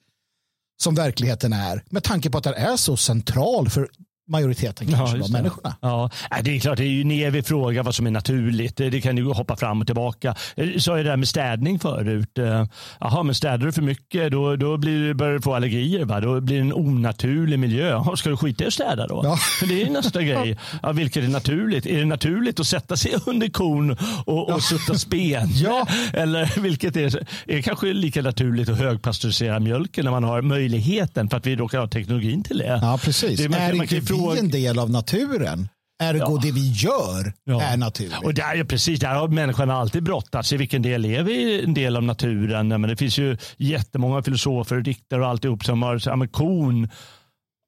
[0.82, 1.84] som verkligheten är?
[1.90, 3.88] Med tanke på att den är så central för
[4.30, 5.76] majoriteten kanske just av människorna.
[5.80, 8.76] Ja, Nej, det är klart, det är ju en evig fråga vad som är naturligt.
[8.76, 10.34] Det kan ju hoppa fram och tillbaka.
[10.54, 12.38] Jag sa ju det där med städning förut.
[12.38, 12.64] Eh,
[13.00, 16.04] Jaha, men städar du för mycket då, då blir, börjar du få allergier.
[16.04, 16.20] Va?
[16.20, 18.02] Då blir det en onaturlig miljö.
[18.16, 19.20] Ska du skita i att städa då?
[19.24, 19.36] Ja.
[19.36, 20.58] För det är nästa grej.
[20.82, 21.86] Ja, vilket är naturligt?
[21.86, 25.48] Är det naturligt att sätta sig under kon och, och sutta spen?
[25.54, 25.86] Ja.
[26.12, 27.24] Eller vilket är, är
[27.56, 31.78] det kanske lika naturligt att högpasteurisera mjölken när man har möjligheten för att vi råkar
[31.78, 32.78] ha teknologin till det.
[32.82, 33.40] Ja, precis.
[33.40, 35.68] Det- man är man inte fråga- en del av naturen?
[36.02, 37.62] Ergo det vi gör Ja.
[37.62, 38.24] är naturligt.
[38.24, 40.52] Och där, ja, precis, där har människan alltid brottats.
[40.52, 42.68] I vilken del är vi en del av naturen?
[42.68, 46.88] Men det finns ju jättemånga filosofer och diktare och alltihop som har ja, men kon.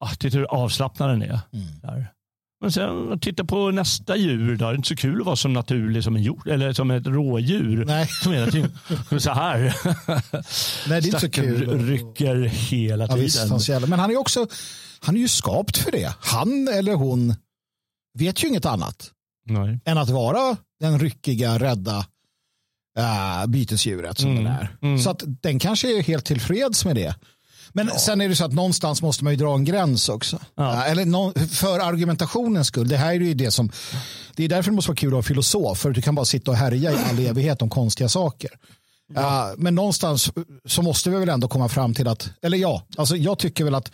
[0.04, 1.40] Ah, titta hur avslappnad den är.
[1.52, 1.66] Mm.
[1.82, 2.06] Där.
[2.62, 4.56] Men sen titta på nästa djur.
[4.56, 4.64] Då.
[4.66, 7.06] Det är inte så kul att vara så naturlig som en hjort eller som ett
[7.06, 7.84] rådjur.
[7.84, 8.06] Nej.
[8.06, 8.72] Som hela tiden
[9.20, 9.58] så här.
[9.58, 10.20] Nej,
[10.86, 11.86] det är inte så kul.
[11.86, 13.22] rycker hela Ja, tiden.
[13.22, 14.46] visst, hans jävla- Men han är också
[15.00, 16.14] han är ju skapt för det.
[16.20, 17.34] Han eller hon
[18.18, 19.10] vet ju inget annat
[19.46, 19.80] Nej.
[19.84, 22.06] än att vara den ryckiga, rädda
[22.98, 24.76] äh, bytesdjuret som Mm, den är.
[24.82, 24.98] mm.
[24.98, 27.14] Så att den kanske är helt tillfreds med det.
[27.72, 30.38] Men sen är det så att någonstans måste man ju dra en gräns också.
[30.54, 30.84] Ja.
[30.84, 32.88] Eller nå- för argumentationens skull.
[32.88, 33.70] Det här är ju det som
[34.36, 35.78] det är därför det måste vara kul att vara filosof.
[35.78, 38.50] För du kan bara sitta och härja i all evighet om konstiga saker.
[39.16, 40.30] Äh, men någonstans
[40.66, 43.74] så måste vi väl ändå komma fram till att, eller ja, alltså jag tycker väl
[43.74, 43.92] att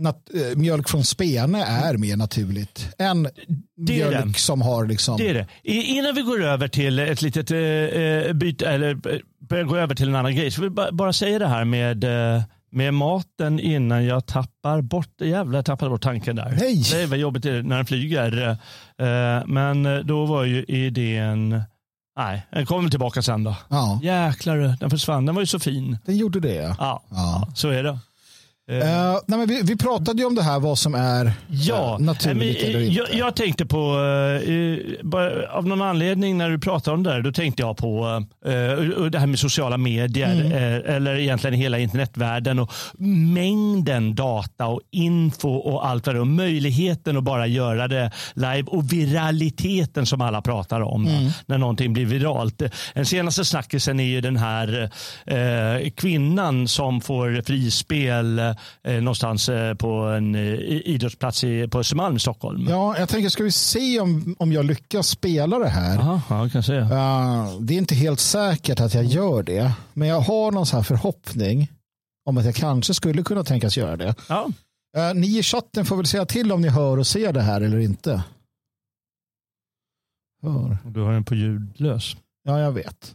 [0.00, 3.30] nat- äh, mjölk från spene är mer naturligt än är
[3.76, 3.92] det.
[3.92, 5.16] mjölk som har liksom...
[5.16, 5.46] Det är det.
[5.72, 9.94] Innan vi går över till ett litet eh, eh, byte, eller eh, börjar gå över
[9.94, 12.42] till en annan grej, så vill jag bara, bara säga det här med, eh,
[12.72, 16.56] med maten innan jag tappar bort, jävlar jag tappade bort tanken där.
[16.60, 16.82] Nej.
[16.92, 18.48] Det är vad jobbigt det är när den flyger.
[18.98, 21.62] Eh, men då var ju idén,
[22.18, 23.56] nej, den kommer tillbaka sen då.
[23.68, 25.98] Ja, Jäklar, den försvann, den var ju så fin.
[26.06, 26.54] den gjorde det.
[26.54, 26.76] Ja.
[26.78, 27.48] Ja, Ja.
[27.54, 27.98] så är det.
[28.70, 31.92] Eh, Eh, nej, men vi, vi pratade ju om det här vad som är Ja,
[31.94, 32.98] eh, naturligt men, eller eh, inte.
[32.98, 33.78] jag, jag tänkte på,
[34.46, 38.24] eh, bara, av någon anledning när du pratade om det där, då tänkte jag på
[38.46, 38.50] eh,
[39.10, 40.52] det här med sociala medier, Mm.
[40.52, 42.72] eh, eller egentligen hela internetvärlden och
[43.34, 46.20] mängden data och info och allt vad det är.
[46.20, 51.30] Och möjligheten att bara göra det live och viraliteten som alla pratar om Mm.
[51.46, 52.62] när någonting blir viralt.
[52.94, 54.90] Den senaste snackisen är ju den här
[55.26, 58.40] eh, kvinnan som får frispel
[58.82, 62.66] eh, någonstans eh, på en eh, idrottsplats i, på Östermalm i Stockholm.
[62.68, 65.98] Ja, jag tänker, ska vi se om, om jag lyckas spela det här?
[65.98, 66.76] Aha, ja, kan se.
[66.76, 70.76] Eh, det är inte helt säkert att jag gör det, men jag har någon så
[70.76, 71.68] här förhoppning
[72.28, 74.14] om att jag kanske skulle kunna tänkas göra det.
[74.28, 74.48] Ja.
[74.96, 77.60] Eh, ni i chatten får väl säga till om ni hör och ser det här
[77.60, 78.22] eller inte.
[80.42, 80.78] Hör.
[80.84, 82.16] Du har den på ljudlös.
[82.44, 83.14] Ja, jag vet.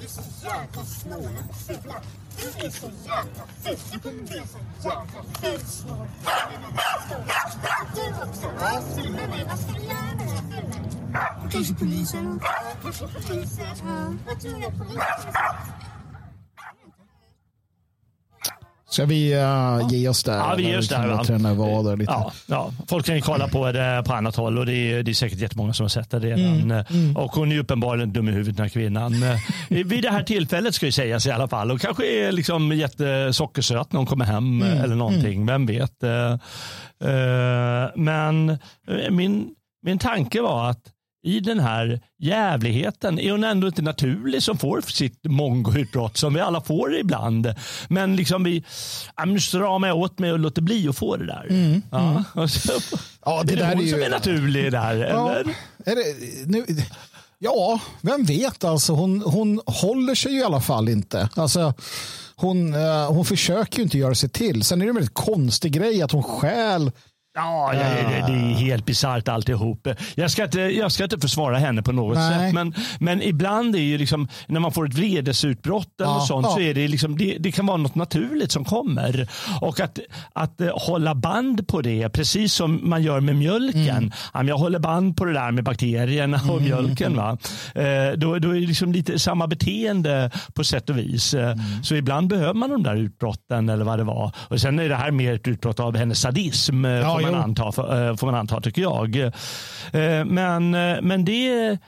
[0.00, 1.94] Du är så jävla snål och fula.
[2.36, 3.76] Du är så jävla ful.
[3.92, 6.06] Du kommer bli så jävla ful snål.
[7.94, 8.52] Du också.
[8.60, 9.44] Ja, filma mig.
[9.48, 11.50] Vad ska du göra med den här filmen?
[11.50, 12.40] Kanske polisen.
[12.82, 14.20] Kanske polisen.
[14.26, 15.89] Vad tror du att polisen Ska
[18.98, 20.36] vi uh, ge oss där?
[20.36, 21.06] Ja, vi ger oss där.
[21.06, 21.24] Va?
[21.24, 22.12] Träna vader lite.
[22.12, 25.10] Ja, ja, folk kan ju kolla på det på annat håll och det är, det
[25.10, 26.70] är säkert jättemånga som har sett det redan.
[26.70, 27.16] Mm, mm.
[27.16, 29.12] Och hon är uppenbarligen dum i huvudet den här kvinnan.
[29.68, 31.70] Vid det här tillfället ska ju sägas i alla fall.
[31.70, 35.46] Och kanske är liksom jättesockersöt när hon kommer hem Mm, eller någonting.
[35.46, 36.02] Vem vet.
[36.02, 36.32] Eh,
[37.10, 38.58] eh, Men
[39.10, 39.48] min,
[39.82, 40.80] min tanke var att
[41.22, 46.40] i den här jävligheten är hon ändå inte naturlig som får sitt mongoutbrott som vi
[46.40, 47.54] alla får ibland.
[47.88, 48.64] Men liksom vi
[49.16, 51.46] ja, nu stramar jag åt mig och låter bli att få det där.
[51.90, 52.82] ja, och så, Mm,
[53.24, 54.96] Ja, det är det där hon är ju- som är naturlig där?
[54.96, 55.54] Ja, Eller?
[55.86, 56.64] är det, nu,
[57.38, 58.92] ja, vem vet alltså.
[58.92, 61.28] Hon, hon håller sig ju i alla fall inte.
[61.36, 61.74] Alltså,
[62.36, 64.64] hon, eh, hon försöker ju inte göra sig till.
[64.64, 66.92] Sen är det en väldigt konstig grej att hon stjäl.
[67.40, 69.88] Ja, det, det är helt bisarrt alltihop.
[70.14, 72.38] Jag ska, inte, jag ska inte försvara henne på något Nej.
[72.46, 72.54] sätt.
[72.54, 76.54] Men, men ibland är ju liksom, när man får ett vredesutbrott eller Ja, sånt ja.
[76.54, 79.28] så är det, liksom, det, det kan vara något naturligt som kommer.
[79.60, 79.98] Och att,
[80.32, 84.12] att eh, hålla band på det, precis som man gör med mjölken.
[84.34, 84.48] Mm.
[84.48, 87.16] Jag håller band på det där med bakterierna och mjölken.
[87.16, 87.38] Va?
[87.74, 91.34] Eh, Då, då är det liksom lite samma beteende på sätt och vis.
[91.34, 91.82] Eh, Mm.
[91.82, 94.32] Så ibland behöver man de där utbrotten eller vad det var.
[94.38, 96.84] Och Sen är det här mer ett utbrott av hennes sadism.
[96.84, 99.16] Ja, man anta, för- eh, får man anta tycker jag.
[99.16, 101.78] Eh, Men, eh, men det,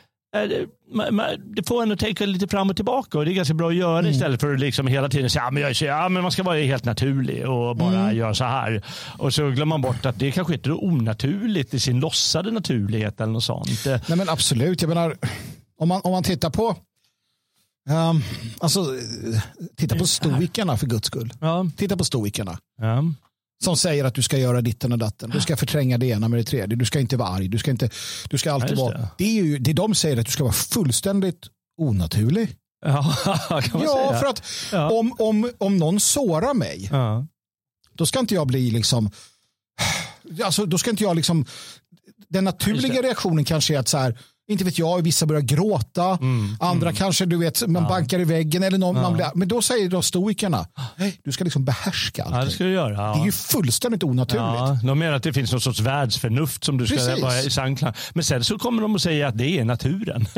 [1.56, 3.74] det får en att tänka lite fram och tillbaka och det är ganska bra att
[3.74, 4.10] göra Mm.
[4.10, 7.48] istället för att liksom hela tiden säga att ja, men man ska vara helt naturlig
[7.48, 8.16] och bara Mm.
[8.16, 8.82] göra så här.
[9.18, 13.20] Och så glömmer man bort att det kanske inte är onaturligt i sin låtsade naturlighet
[13.20, 13.68] eller något sånt.
[13.86, 15.16] Nej men absolut, jag menar
[15.78, 16.76] om man, om man tittar på
[17.90, 18.20] ehm,
[18.60, 18.84] alltså,
[19.76, 21.32] titta på stoikerna för guds skull.
[21.40, 22.58] Ja, Titta på stoikerna.
[22.80, 23.04] ja.
[23.64, 25.30] Som säger att du ska göra ditten och datten.
[25.30, 26.76] Du ska förtränga det ena med det tredje.
[26.76, 27.48] Du ska inte vara arg.
[27.48, 27.90] Du ska, inte,
[28.30, 29.08] du ska alltid Ja, vara...
[29.18, 29.24] det.
[29.24, 31.46] Är ju, det de säger att du ska vara fullständigt
[31.80, 32.56] onaturlig.
[32.84, 33.14] ja
[33.48, 34.20] kan man Ja, säga.
[34.20, 34.90] för att Ja.
[34.90, 37.26] om, om, om någon sårar mig, Ja.
[37.94, 39.10] då ska inte jag bli liksom...
[40.44, 41.44] Alltså, då ska inte jag liksom...
[42.28, 44.18] Den naturliga reaktionen kanske är att så här,
[44.52, 48.62] inte vet jag, vissa börjar gråta, Mm, andra kanske du vet, man bankar i väggen
[48.62, 50.66] eller någon, man blir, men då säger då stoikerna,
[51.24, 52.38] du ska liksom behärska allting.
[52.38, 52.94] ja, det ska du göra.
[52.94, 53.14] Ja.
[53.14, 54.42] Det är ju fullständigt onaturligt.
[54.44, 57.22] Ja, de menar att det finns någon sorts världsförnuft som du ska Precis.
[57.22, 60.26] vara i samklang Men sen så kommer de att säga att det är naturen.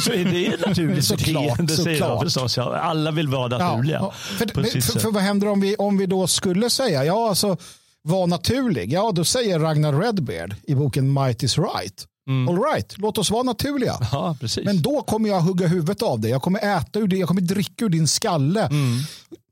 [0.00, 2.56] så är det är naturligt Såklart, beteende, säger de förstås.
[2.56, 3.98] Ja, alla vill vara naturliga.
[3.98, 7.56] Ja, För, för, för vad händer om vi, om vi då skulle säga, ja alltså
[8.02, 12.06] var naturlig, ja då säger Ragnar Redbeard i boken Might is right.
[12.48, 13.96] All right, låt oss vara naturliga.
[14.12, 14.36] Ja.
[14.64, 16.30] Men då kommer jag hugga huvudet av dig.
[16.30, 17.16] Jag kommer äta ur det.
[17.16, 18.70] Jag kommer dricka ur din skalle.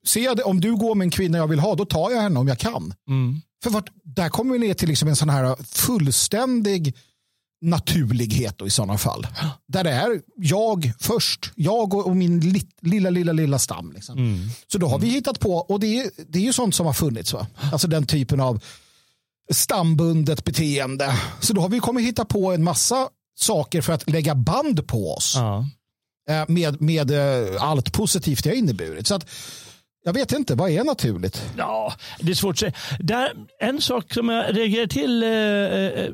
[0.07, 2.21] Ser jag det, om du går med en kvinna jag vill ha, då tar jag
[2.21, 2.95] henne om jag kan.
[3.09, 3.41] Mm.
[3.63, 6.97] För vart, där kommer vi ner till liksom en sån här fullständig
[7.63, 9.27] naturlighet då, i sådana fall.
[9.69, 11.53] Där det är jag först.
[11.55, 13.93] Jag och, och min li, lilla, lilla, lilla stam.
[13.93, 14.19] Liksom.
[14.19, 14.49] Mm.
[14.73, 16.93] Så då har vi hittat på, och det är, det är ju sånt som har
[16.93, 17.33] funnits.
[17.33, 17.47] Va?
[17.73, 18.61] Alltså den typen av
[19.51, 21.13] stambundet beteende.
[21.41, 23.09] Så då har vi kommit hitta på en massa
[23.39, 25.65] saker för att lägga band på oss Ja.
[26.31, 29.07] eh, med, med eh, allt positivt det har inneburit.
[29.07, 29.31] Så att,
[30.05, 31.43] jag vet inte, vad är naturligt?
[31.57, 32.73] Ja, det är svårt att säga.
[33.01, 36.11] Där, en sak som jag reagerar till eh, eh,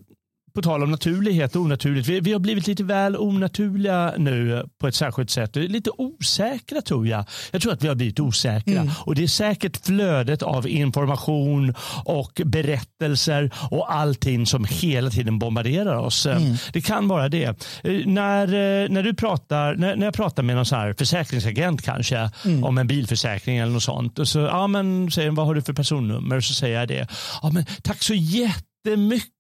[0.57, 2.09] på tal om naturlighet och onaturligt.
[2.09, 5.57] Vi, vi har blivit lite väl onaturliga nu på ett särskilt sätt.
[5.57, 7.25] Lite osäkra tror jag.
[7.53, 8.83] Jag tror att vi har blivit osäkra.
[9.05, 15.97] Och det är säkert flödet av information och berättelser och allting som hela tiden bombarderar
[15.97, 16.27] oss.
[16.73, 17.45] Det kan vara det.
[17.85, 21.83] Eh, När, eh, när, du pratar, när, när jag pratar med någon så här försäkringsagent
[21.83, 22.31] kanske
[22.63, 24.19] om en bilförsäkring eller något sånt.
[24.19, 26.41] Och så ja, men, säger vad har du för personnummer?
[26.41, 27.07] Så säger jag det.
[27.43, 29.36] Ja, men, tack så jättemycket.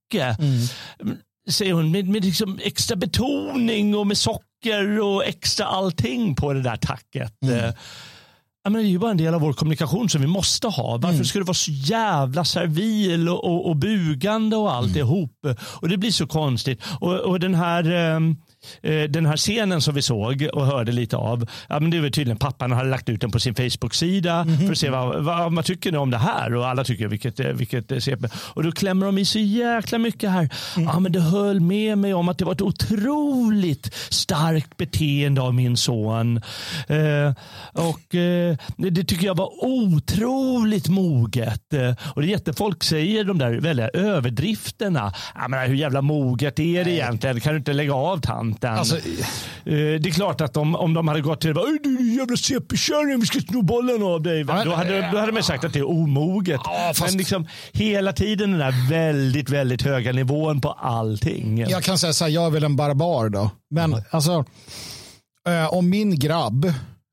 [1.48, 6.62] Säger hon med, med liksom extra betoning och med socker och extra allting på det
[6.62, 7.32] där tacket.
[7.42, 7.74] Eh,
[8.64, 10.96] Ja, men det är ju bara en del av vår kommunikation som vi måste ha.
[10.96, 15.32] Varför ska det vara så jävla servil och, och, och bugande och alltihop?
[15.60, 16.82] Och det blir så konstigt.
[17.00, 18.20] Och, och den här eh,
[19.08, 22.38] den här scenen som vi såg och hörde lite av, ja, men det var tydligen
[22.38, 25.96] pappan hade lagt ut den på sin Facebook-sida för att se vad, vad man tycker
[25.96, 28.28] om det här och alla tycker vilket, eh, vilket eh, CP.
[28.36, 30.48] Och då klämmer de i så jäkla mycket här.
[30.76, 35.54] Ja, men det höll med mig om att det var ett otroligt starkt beteende av
[35.54, 36.36] min son.
[36.88, 37.32] Eh,
[37.72, 41.72] och eh, det tycker jag var otroligt moget.
[41.72, 45.12] Eh, och det är jättefolk säger de där väldiga överdrifterna.
[45.34, 47.40] Ja, men hur jävla moget är det egentligen?
[47.40, 48.55] Kan du inte lägga av tant?
[48.60, 48.78] Kanten.
[48.78, 48.96] Alltså,
[49.68, 52.16] Eh, det är klart att om, om de hade gått till det bara, "Oj, du
[52.16, 54.44] jävla CP-kärring, vi ska sno bollen av dig.
[54.44, 56.60] men- då, hade, då hade man sagt att det är omoget.
[56.64, 61.58] Ja, fast- Men liksom, hela tiden den där väldigt, väldigt höga nivån på allting.
[61.58, 63.50] jag kan säga så här, jag är väl en barbar då.
[63.70, 64.44] Men alltså,
[65.48, 66.64] eh, om min grabb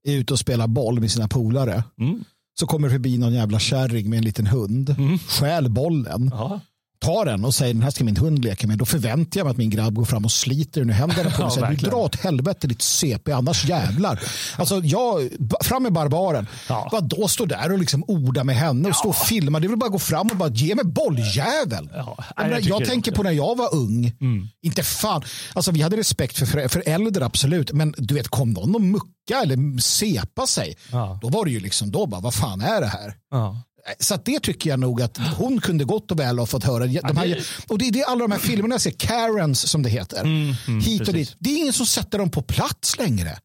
[0.07, 2.23] är ute och spelar boll med sina polare Mm.
[2.59, 5.19] så kommer det förbi någon jävla kärring med en liten hund, Mm.
[5.19, 6.59] stjäl bollen, Ja.
[7.03, 8.77] Tar den och säger den här ska min hund leka med.
[8.77, 11.35] Då förväntar jag mig att min grabb går fram och sliter den ur händerna på
[11.35, 11.91] Ja, mig och säger du verkligen.
[11.93, 14.19] drar åt helvete ditt CP annars jävlar.
[14.57, 15.29] Alltså jag,
[15.63, 16.47] fram med barbaren.
[16.69, 16.99] Ja.
[17.01, 19.59] Då stå där och liksom orda med henne och stå och filma.
[19.59, 21.89] Det väl bara gå fram och bara ge mig bolljävel.
[21.93, 24.11] Ja, Jag, jag menar, jag det tänker på när jag var ung.
[24.21, 24.47] Mm.
[24.61, 25.23] Inte fan.
[25.53, 27.71] Alltså vi hade respekt för, för, för äldre absolut.
[27.71, 30.75] Men du vet kom någon och mucka eller sepa sig.
[30.91, 31.19] Ja.
[31.21, 33.13] Då var det ju liksom då bara vad fan är det här?
[33.31, 33.61] Ja.
[33.99, 36.85] Så att det tycker jag nog att hon kunde gott och väl ha fått höra.
[36.85, 39.89] De här, och det är det alla de här filmerna jag ser, Karens som det
[39.89, 40.21] heter.
[40.21, 41.29] Mm, hit och precis.
[41.29, 41.37] dit.
[41.39, 43.37] Det är ingen som sätter dem på plats längre.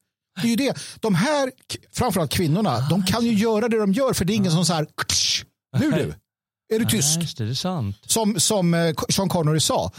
[0.42, 0.78] Det är ju det.
[1.00, 1.50] De här,
[1.92, 4.72] framförallt kvinnorna, de kan ju göra det de gör för det är ingen som så
[4.74, 5.44] här, "Ktsch,
[5.78, 6.14] nu du,
[6.74, 7.20] är du Ja, tyst?
[8.06, 9.92] Som, som eh, Sean Connery sa.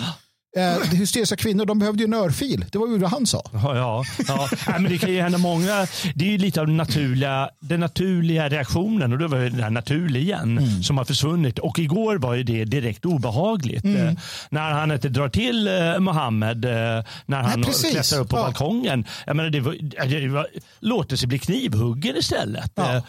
[0.57, 2.65] Eh, hysteriska kvinnor, de behövde ju en örfil.
[2.71, 3.41] Det var ju vad han sa.
[3.53, 4.49] Ja, ja, ja.
[4.67, 5.87] Nej, men det kan ju hända många.
[6.15, 9.63] Det är ju lite av den naturliga, den naturliga reaktionen och då var det den
[9.63, 10.83] här naturlig igen Mm.
[10.83, 11.59] som har försvunnit.
[11.59, 13.83] Och igår var ju det direkt obehagligt.
[13.83, 14.07] Mm.
[14.07, 14.13] Eh,
[14.49, 17.91] när han inte drar till eh, Mohammed eh, när han precis.
[17.91, 18.43] klättrar upp på Ja.
[18.43, 19.05] balkongen.
[19.25, 19.75] Jag menar, det, var,
[20.09, 20.47] det var,
[20.79, 22.71] låter sig bli knivhuggen istället.
[22.75, 23.01] Ja.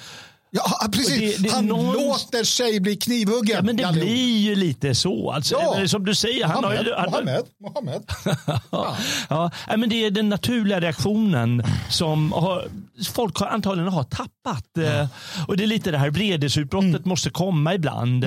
[0.53, 1.37] Ja, precis.
[1.37, 3.57] Och det- det- han någon- låter sig bli knivhuggen.
[3.57, 4.01] Ja, men det Jalle.
[4.01, 5.31] blir ju lite så.
[5.31, 5.89] Alltså, Ja.
[5.89, 8.03] Som du säger, han har ju, han, Mohammed, Mohammed.
[8.71, 8.97] Ja.
[9.29, 12.69] Ja, nej, men det är den naturliga reaktionen som har,
[13.13, 14.77] folk har, antagligen har tappat.
[14.79, 15.07] Eh,
[15.49, 17.03] Och det är lite det här vredesutbrottet Mm.
[17.05, 18.25] måste komma ibland.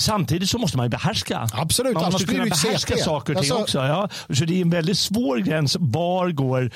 [0.00, 1.48] Samtidigt så måste man ju behärska.
[1.52, 3.02] Absolut, man måste blir kunna behärska CP.
[3.04, 3.78] saker och ting Alltså- också.
[3.78, 4.08] Ja.
[4.34, 5.76] Så det är en väldigt svår gräns.
[5.80, 6.70] Var går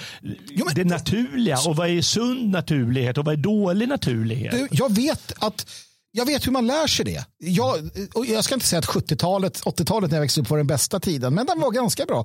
[0.64, 4.52] men- det naturliga och vad är sund naturlighet och vad är dålig naturlighet?
[4.52, 5.66] Du, jag vet att
[6.12, 7.24] jag vet hur man lär sig det.
[7.38, 10.66] Jag, och jag ska inte säga att 70-talet, 80-talet när jag växte upp var den
[10.66, 12.24] bästa tiden, men den var ganska bra.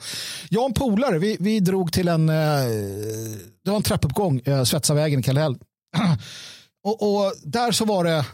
[0.49, 2.35] Jag och en polare, vi, vi drog till en, eh,
[3.65, 5.55] det var en trappuppgång, eh, Svetsavägen i Kallhäll.
[6.83, 8.25] och, och där så var det,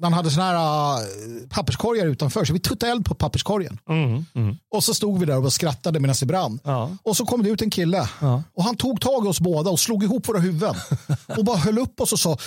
[0.00, 0.54] man hade såna här
[0.94, 3.78] eh, papperskorgar utanför, så vi tuttade eld på papperskorgen.
[3.88, 4.56] Mm, mm.
[4.74, 6.58] Och så stod vi där och bara skrattade medan det brann.
[6.64, 6.90] Ja.
[7.02, 8.42] Och så kom det ut en kille Ja.
[8.56, 10.74] och han tog tag i oss båda och slog ihop våra huvuden.
[11.36, 12.38] och bara höll upp oss och sa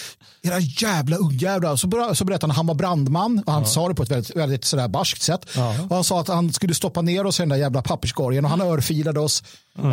[0.42, 1.76] era jävla ungjävlar.
[1.76, 4.12] Så, ber- så berättade han att han var brandman och han sa det på ett
[4.12, 5.46] väldigt, väldigt sådär barskt sätt.
[5.56, 5.76] Ja.
[5.90, 8.52] Och han sa att han skulle stoppa ner oss i den där jävla papperskorgen och
[8.52, 9.44] han örfilade oss.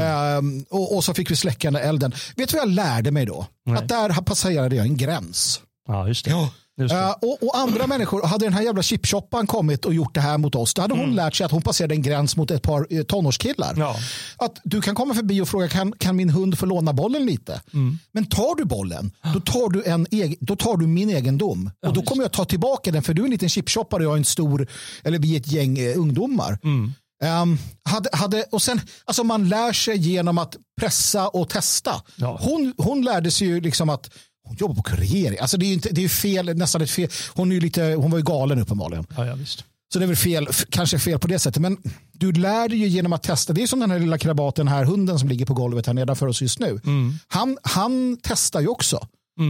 [0.00, 2.12] Ehm, och, och så fick vi släcka den där elden.
[2.36, 3.46] Vet du vad jag lärde mig då?
[3.66, 3.76] Nej.
[3.78, 5.60] Att där passerade jag en gräns.
[5.88, 6.30] ja, just det.
[6.30, 10.20] Just Eh, och, och andra människor, hade den här jävla chipshoppan kommit och gjort det
[10.20, 12.62] här mot oss, då hade hon lärt sig att hon passerade en gräns mot ett
[12.62, 13.72] par eh, tonårskillar.
[13.72, 13.80] Mm.
[13.80, 13.96] Ja.
[14.36, 17.60] Att du kan komma förbi och fråga, kan, kan min hund få låna bollen lite?
[17.72, 17.98] Mm.
[18.12, 21.70] Men tar du bollen, då tar du, en egen, då tar du min egendom.
[21.86, 24.12] och då kommer jag ta tillbaka den, för du är en liten chipshoppare och jag
[24.12, 24.66] är en stor,
[25.04, 26.58] eller vi är ett gäng eh, ungdomar.
[26.62, 26.92] Mm.
[27.22, 32.02] Ehm, hade, hade, och sen, alltså man lär sig genom att pressa och testa.
[32.16, 32.38] Ja.
[32.42, 34.10] Hon, hon lärde sig ju liksom att
[34.46, 35.40] hon jobbar på Kurier.
[35.40, 37.08] Alltså det är ju inte, det är fel, nästan ett fel.
[37.34, 39.06] Hon, är ju lite, hon var ju galen uppenbarligen.
[39.16, 39.64] Ja, ja, visst.
[39.92, 41.62] Så det är väl fel, kanske fel på det sättet.
[41.62, 41.76] Men
[42.12, 43.52] du lär dig ju genom att testa.
[43.52, 45.94] Det är som den här lilla krabaten, den här hunden som ligger på golvet här
[45.94, 46.80] nedanför oss just nu.
[47.28, 49.06] Han, han testar ju också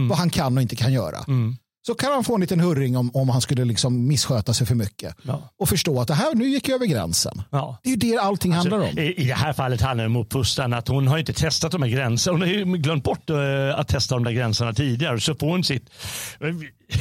[0.09, 1.25] vad han kan och inte kan göra.
[1.87, 4.75] Så kan han få en liten hurring om, om han skulle liksom missköta sig för
[4.75, 5.15] mycket.
[5.21, 5.53] Ja.
[5.59, 7.41] Och förstå att det här, nu gick jag över gränsen.
[7.49, 7.77] Ja.
[7.83, 8.99] Det är ju det allting handlar om.
[8.99, 10.73] I, I det här fallet handlar det om uppfostran.
[10.73, 12.33] Att hon har inte testat de här gränserna.
[12.33, 15.19] Hon har ju glömt bort eh, att testa de där gränserna tidigare.
[15.19, 15.89] Så får hon sitt...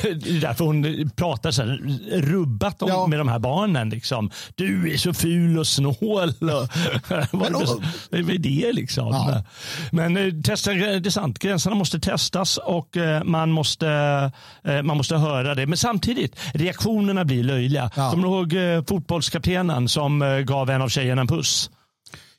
[0.03, 1.81] Det är därför hon pratar så här
[2.21, 3.07] rubbat om, Ja.
[3.07, 3.91] med de här barnen.
[3.91, 4.31] Liksom.
[4.55, 6.29] Du är så ful och snål.
[6.41, 6.69] Och,
[7.31, 7.55] vad,
[8.11, 9.09] är det liksom?
[9.09, 9.43] Ja.
[9.93, 13.89] Men eh, testa, det är sant, gränserna måste testas och eh, man måste,
[14.65, 15.67] eh, man måste höra det.
[15.67, 17.91] Men samtidigt, reaktionerna blir löjliga.
[17.97, 18.11] Ja.
[18.11, 21.71] Kommer du ihåg eh, fotbollskaptenen som eh, gav en av tjejerna en puss?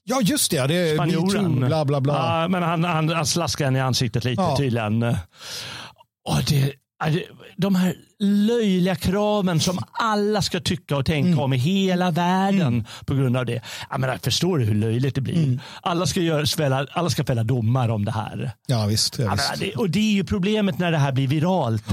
[0.03, 0.67] Ja, just det.
[0.67, 1.51] Det Spanjoren.
[1.51, 2.41] metoo, bla bla bla.
[2.41, 4.57] Ja, men han, han, han slaskade henne i ansiktet lite Ja.
[4.57, 5.03] tydligen.
[5.03, 7.21] Och det, Alltså,
[7.57, 11.39] de här löjliga kraven som alla ska tycka och tänka Mm.
[11.39, 13.61] om i hela världen på grund av det.
[13.89, 15.35] Jag menar, förstår du hur löjligt det blir?
[15.43, 15.59] Mm.
[15.81, 18.51] Alla, ska göra, fälla, alla ska fälla domar om det här.
[18.67, 19.19] Ja, visst.
[19.19, 19.49] Ja, visst.
[19.51, 21.83] menar, det, och det är ju problemet när det här blir viralt.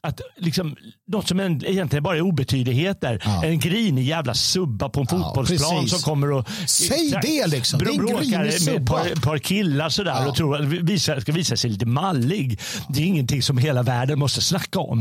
[0.00, 0.76] Att liksom,
[1.08, 3.22] något som en- egentligen bara är obetydligheter.
[3.24, 3.44] Ja.
[3.44, 7.80] En grinig jävla subba på en Ja, fotbollsplan som kommer och Säg det liksom.
[7.80, 10.28] En bråkar med ett par, par killar sådär Ja.
[10.28, 12.60] och tror, visa, ska visa sig lite mallig.
[12.88, 15.00] Det är ingenting som hela världen måste snacka om.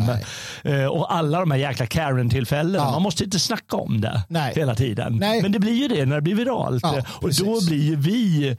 [0.63, 2.91] Eh, och alla de här jäkla Karen-tillfällena, Ja.
[2.91, 4.53] man måste inte snacka om det Nej.
[4.55, 5.18] hela tiden.
[5.18, 5.41] Nej.
[5.41, 6.84] Men det blir ju det när det blir viralt.
[6.84, 8.57] Ja, Eh, och då blir ju vi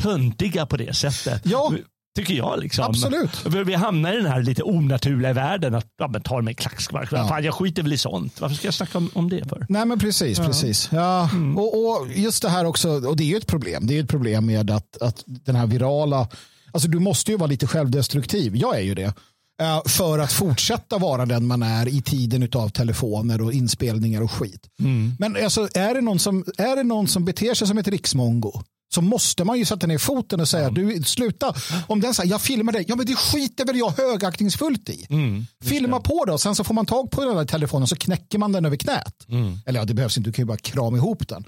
[0.00, 1.42] töntiga på det sättet.
[1.44, 1.72] Ja.
[2.16, 2.60] Tycker jag.
[2.60, 2.84] Liksom.
[2.84, 3.46] Absolut.
[3.66, 5.74] Vi hamnar i den här lite onaturliga världen.
[5.74, 7.08] Att ja, men ta mig klackspark.
[7.12, 7.28] Ja.
[7.28, 8.40] Fan, jag skiter väl i sånt.
[8.40, 9.66] Varför ska jag snacka om, om det för?
[9.68, 10.38] Nej men precis.
[10.38, 10.44] Ja.
[10.44, 10.88] precis.
[10.92, 11.30] Ja.
[11.32, 11.58] Mm.
[11.58, 13.86] Och, och, just det här också, och det är ju ett problem.
[13.86, 16.28] Det är ett problem med att, att den här virala,
[16.72, 18.56] alltså du måste ju vara lite självdestruktiv.
[18.56, 19.14] Jag är ju det.
[19.60, 24.32] Eh, för att fortsätta vara den man är i tiden av telefoner och inspelningar och
[24.32, 24.68] skit.
[24.80, 25.16] Mm.
[25.18, 28.62] Men alltså, är, det någon som, är det någon som beter sig som ett riksmongo
[28.94, 30.88] så måste man ju sätta ner foten och säga mm.
[30.88, 31.54] du sluta.
[31.86, 35.06] Om den säger jag filmar dig, ja men det skiter väl jag högaktningsfullt i.
[35.10, 38.38] Mm, Filma på och sen så får man tag på den där telefonen så knäcker
[38.38, 39.14] man den över knät.
[39.28, 39.58] Mm.
[39.66, 41.44] Eller ja, det behövs inte, du kan ju bara krama ihop den.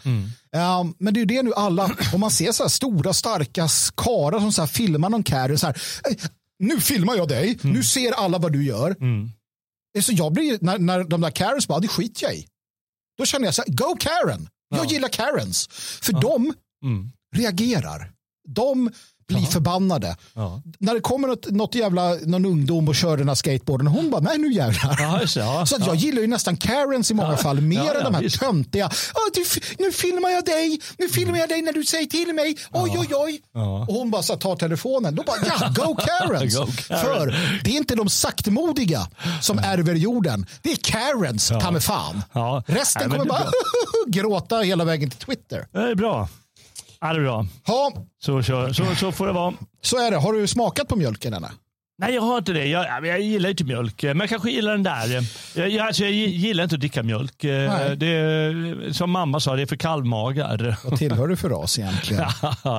[0.81, 3.69] Um, men det är ju det nu alla, om man ser så här stora starka
[3.97, 5.77] karar som så här filmar någon carry så här,
[6.65, 7.77] nu filmar jag dig, mm.
[7.77, 8.97] nu ser alla vad du gör.
[9.01, 9.31] Mm.
[10.01, 12.47] Så jag blir, när, när de där Karens bara, det skiter jag i.
[13.19, 14.49] Då känner jag så här, go Karen.
[14.69, 14.91] Jag ja.
[14.91, 15.69] gillar Karens.
[16.03, 16.21] För ja.
[16.21, 16.55] de
[16.85, 17.13] mm.
[17.37, 18.13] reagerar.
[18.49, 18.91] De
[19.27, 19.47] blir Aha.
[19.47, 20.17] förbannade.
[20.35, 20.63] Ja.
[20.79, 24.21] När det kommer något, något jävla, någon ungdom och kör den här skateboarden, hon bara,
[24.21, 24.97] nej nu jävlar.
[25.01, 28.15] Ja, ja, så att jag gillar ju nästan Karens i många fall, mer än de
[28.15, 28.41] här just.
[28.41, 28.91] töntiga,
[29.79, 33.09] nu filmar jag dig, nu filmar jag dig när du säger till mig, oj oj
[33.15, 33.41] oj.
[33.89, 36.57] Och hon bara så tar telefonen, då bara, ja, go Karens.
[36.59, 37.01] go Karen.
[37.05, 37.27] För
[37.65, 39.09] det är inte de saktmodiga
[39.41, 42.23] som ärver jorden, det är Karens, ta med fan.
[42.67, 43.51] Resten kommer bara
[44.07, 45.67] gråta hela vägen till Twitter.
[45.73, 46.29] Det är bra.
[47.05, 47.47] Ja, det är bra.
[47.67, 47.93] Ha.
[48.19, 49.55] Så, så, så, så får det vara.
[49.83, 50.17] Så är det.
[50.17, 51.47] Har du smakat på mjölken ännu?
[51.99, 52.67] Nej, jag har inte det.
[52.67, 55.21] Jag, jag gillar inte mjölk, men jag kanske gillar den där.
[55.57, 57.43] Jag, jag, alltså, jag gillar inte att dricka mjölk.
[57.97, 58.55] Det,
[58.93, 60.77] som mamma sa, det är för kallmagar.
[60.85, 62.25] Vad tillhör du för ras egentligen?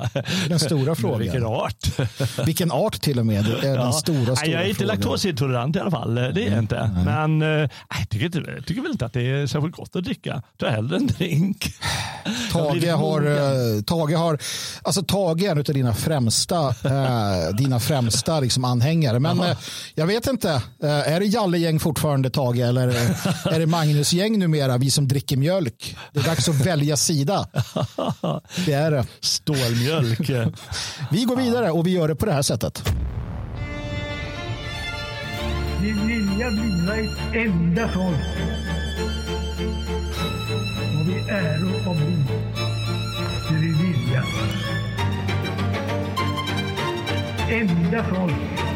[0.48, 1.18] den stora frågan.
[1.18, 1.86] Vilken art.
[2.46, 4.96] Vilken art till och med är den stora, stora Jag är inte frågan.
[4.96, 6.14] laktosintolerant i alla fall.
[6.14, 6.90] Det är jag inte.
[6.94, 7.04] Nej.
[7.04, 10.42] Men jag tycker, inte, jag tycker väl inte att det är särskilt gott att dricka.
[10.56, 11.66] Ta hellre en drink.
[12.52, 14.38] Tage har, eh, Tage har,
[14.82, 19.20] alltså Tage är en av dina främsta, äh, dina främsta liksom anhängare.
[19.20, 19.40] Men
[19.94, 22.88] jag vet inte, är det Jalle-gäng fortfarande Tage eller
[23.44, 25.96] är det Magnus-gäng numera, vi som dricker mjölk?
[26.12, 27.48] Det är dags att välja sida.
[28.66, 29.06] Det är det.
[29.20, 30.30] Stålmjölk.
[31.10, 32.82] vi går vidare och vi gör det på det här sättet.
[35.80, 38.36] Vi vilja bliva ett enda folk
[41.00, 42.24] och vi äro och bli
[43.50, 44.24] det vi vilja.
[47.50, 48.75] Enda folk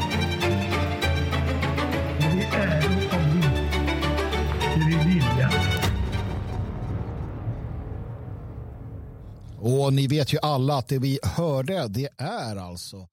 [9.62, 13.08] Och ni vet ju alla att det vi hörde, det är alltså